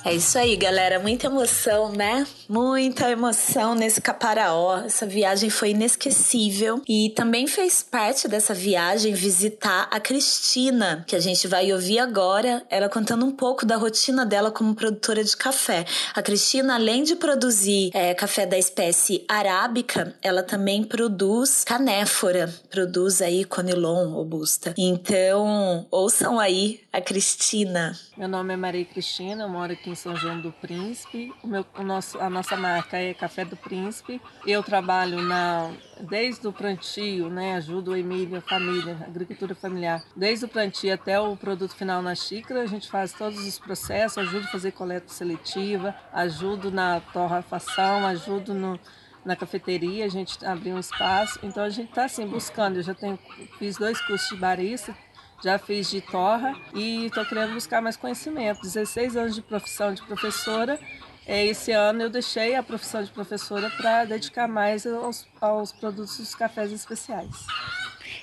[0.06, 1.00] É isso aí, galera.
[1.00, 2.24] Muita emoção, né?
[2.48, 4.82] Muita emoção nesse Caparaó.
[4.84, 6.80] Essa viagem foi inesquecível.
[6.88, 12.64] E também fez parte dessa viagem visitar a Cristina, que a gente vai ouvir agora,
[12.70, 15.84] ela contando um pouco da rotina dela como produtora de café.
[16.14, 23.20] A Cristina, além de produzir é, café da espécie arábica, ela também produz canéfora, produz
[23.20, 24.72] aí conilon robusta.
[24.78, 27.98] Então, ouçam aí a Cristina.
[28.16, 31.32] Meu nome é Maria Cristina, eu moro aqui em São João do Príncipe.
[31.42, 34.20] O meu, o nosso, a nossa marca é Café do Príncipe.
[34.46, 40.04] Eu trabalho na, desde o plantio, né, ajudo o Emílio, a família, agricultura familiar.
[40.14, 44.18] Desde o plantio até o produto final na xícara, a gente faz todos os processos,
[44.18, 48.78] ajudo a fazer coleta seletiva, ajudo na torrafação, ajudo no,
[49.26, 51.40] na cafeteria, a gente abriu um espaço.
[51.42, 52.76] Então a gente está assim buscando.
[52.76, 53.18] Eu já tenho
[53.58, 54.96] fiz dois cursos de barista,
[55.42, 58.62] já fiz de torra e estou querendo buscar mais conhecimento.
[58.62, 60.78] 16 anos de profissão de professora.
[61.26, 66.18] É, esse ano eu deixei a profissão de professora para dedicar mais aos, aos produtos
[66.18, 67.34] dos cafés especiais.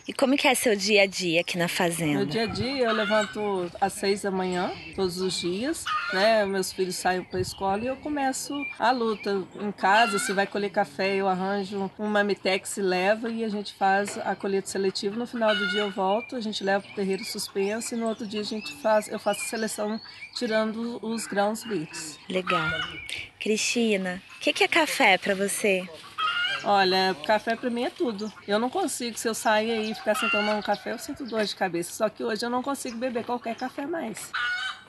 [0.06, 2.20] E como que é seu dia a dia aqui na fazenda?
[2.20, 6.46] No dia a dia eu levanto às seis da manhã, todos os dias, né?
[6.46, 9.44] Meus filhos saem para a escola e eu começo a luta.
[9.62, 13.74] Em casa, se vai colher café, eu arranjo um mamitex e leva e a gente
[13.74, 15.16] faz a colheita seletiva.
[15.16, 18.08] No final do dia eu volto, a gente leva para o terreiro suspenso e no
[18.08, 20.02] outro dia a gente faz, eu faço a seleção
[20.36, 22.20] tirando os grãos verdes.
[22.28, 22.70] Legal.
[23.40, 25.88] Cristina, o que, que é café para você?
[26.64, 28.32] Olha, café para mim é tudo.
[28.48, 31.26] Eu não consigo, se eu sair aí e ficar sem tomar um café, eu sinto
[31.26, 31.94] dor de cabeça.
[31.94, 34.32] Só que hoje eu não consigo beber qualquer café mais.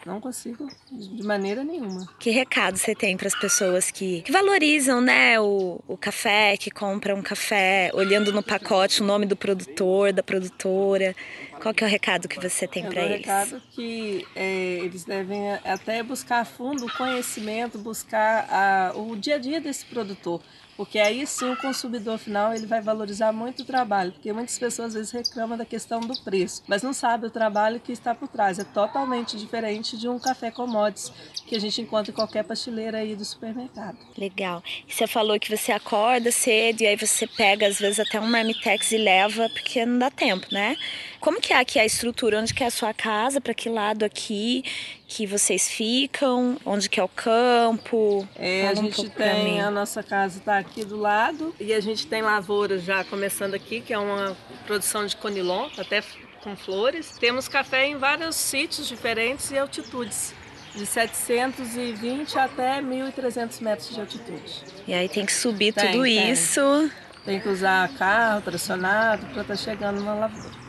[0.07, 2.07] Não consigo de maneira nenhuma.
[2.19, 6.71] Que recado você tem para as pessoas que, que, valorizam, né, o, o café, que
[6.71, 11.17] compram um café olhando no pacote o nome do produtor, da produtora?
[11.65, 13.15] Qual que é o recado que você tem para eles?
[13.15, 19.17] O recado que é, eles devem até buscar a fundo o conhecimento, buscar a, o
[19.17, 20.43] dia a dia desse produtor
[20.77, 24.89] porque aí sim o consumidor final ele vai valorizar muito o trabalho, porque muitas pessoas
[24.89, 28.29] às vezes reclamam da questão do preço, mas não sabe o trabalho que está por
[28.29, 28.59] trás.
[28.59, 31.13] É totalmente diferente de um café commodities
[31.47, 33.99] que a gente encontra em qualquer pasteleira aí do supermercado.
[34.17, 34.63] Legal.
[34.89, 38.27] E você falou que você acorda cedo e aí você pega às vezes até um
[38.27, 40.77] marmitex e leva, porque não dá tempo, né?
[41.21, 42.41] Como que é aqui a estrutura?
[42.41, 43.41] Onde que é a sua casa?
[43.41, 44.65] Para que lado aqui
[45.07, 46.57] que vocês ficam?
[46.65, 48.27] Onde que é o campo?
[48.37, 52.07] É, a gente um tem a nossa casa está aqui do lado e a gente
[52.07, 54.37] tem lavoura já começando aqui, que é uma
[54.67, 56.03] produção de conilon, até
[56.43, 57.17] com flores.
[57.19, 60.35] Temos café em vários sítios diferentes e altitudes
[60.75, 64.65] de 720 até 1.300 metros de altitude.
[64.89, 66.31] E aí tem que subir tem, tudo tem.
[66.31, 66.91] isso.
[67.25, 70.64] Tem que usar carro tracionado para estar tá chegando na lavoura.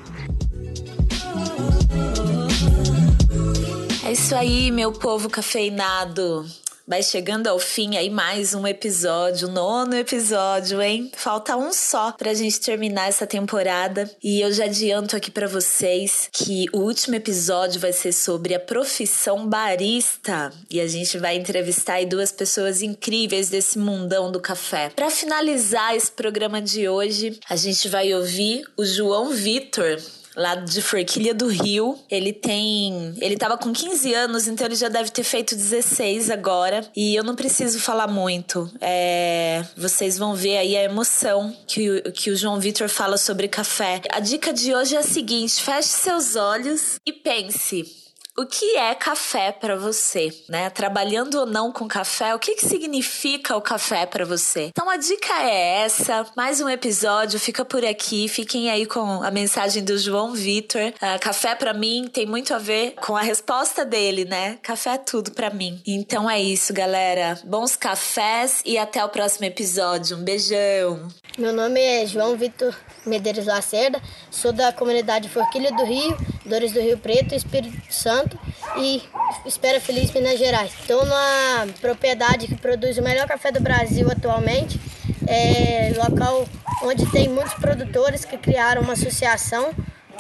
[4.06, 6.45] É isso aí, meu povo cafeinado.
[6.88, 11.12] Vai chegando ao fim aí mais um episódio, nono episódio, hein?
[11.18, 14.08] Falta um só pra gente terminar essa temporada.
[14.24, 18.60] E eu já adianto aqui para vocês que o último episódio vai ser sobre a
[18.60, 20.53] profissão barista.
[20.70, 24.91] E a gente vai entrevistar aí duas pessoas incríveis desse mundão do café.
[24.95, 29.99] Para finalizar esse programa de hoje, a gente vai ouvir o João Vitor
[30.36, 31.97] lá de Forquilha do Rio.
[32.09, 33.15] Ele tem.
[33.19, 36.88] Ele tava com 15 anos, então ele já deve ter feito 16 agora.
[36.95, 38.69] E eu não preciso falar muito.
[38.81, 44.01] É, vocês vão ver aí a emoção que, que o João Vitor fala sobre café.
[44.11, 48.05] A dica de hoje é a seguinte: feche seus olhos e pense.
[48.38, 50.69] O que é café para você, né?
[50.69, 54.71] Trabalhando ou não com café, o que, que significa o café para você?
[54.73, 56.25] Então a dica é essa.
[56.36, 58.27] Mais um episódio fica por aqui.
[58.27, 60.81] Fiquem aí com a mensagem do João Vitor.
[60.81, 64.59] Uh, café para mim tem muito a ver com a resposta dele, né?
[64.61, 65.81] Café é tudo para mim.
[65.88, 67.39] Então é isso, galera.
[67.45, 70.17] Bons cafés e até o próximo episódio.
[70.17, 71.07] Um beijão.
[71.38, 72.75] Meu nome é João Vitor
[73.05, 74.01] Medeiros Lacerda.
[74.29, 78.39] Sou da comunidade Forquilha do Rio, Dores do Rio Preto, Espírito Santo
[78.78, 79.02] e
[79.46, 80.72] Espera Feliz Minas Gerais.
[80.80, 84.80] Estou numa propriedade que produz o melhor café do Brasil atualmente.
[85.28, 86.48] É local
[86.84, 89.74] onde tem muitos produtores que criaram uma associação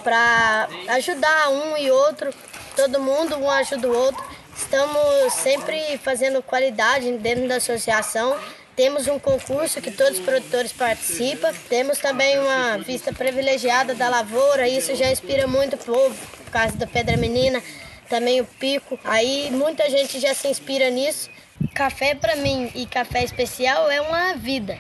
[0.03, 2.33] para ajudar um e outro,
[2.75, 4.23] todo mundo um ajuda o outro.
[4.55, 8.35] Estamos sempre fazendo qualidade dentro da associação.
[8.75, 11.53] Temos um concurso que todos os produtores participam.
[11.69, 14.67] Temos também uma vista privilegiada da lavoura.
[14.67, 17.61] Isso já inspira muito o povo, por causa da Pedra Menina
[18.09, 18.99] também o pico.
[19.03, 21.29] Aí muita gente já se inspira nisso.
[21.73, 24.77] Café para mim e café especial é uma vida.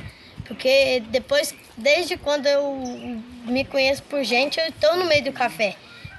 [0.47, 2.77] Porque depois, desde quando eu
[3.45, 5.75] me conheço por gente, eu estou no meio do café.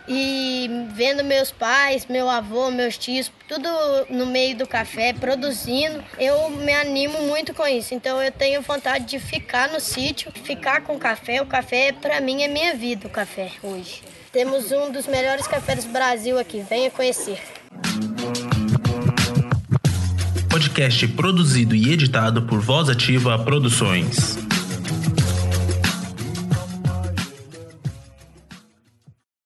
[0.09, 3.68] E vendo meus pais, meu avô, meus tios, tudo
[4.09, 7.94] no meio do café, produzindo, eu me animo muito com isso.
[7.94, 11.42] Então eu tenho vontade de ficar no sítio, ficar com café.
[11.42, 14.02] O café, para mim, é minha vida, o café hoje.
[14.32, 16.64] Temos um dos melhores cafés do Brasil aqui.
[16.68, 17.40] Venha conhecer.
[20.48, 24.38] Podcast produzido e editado por Voz Ativa Produções.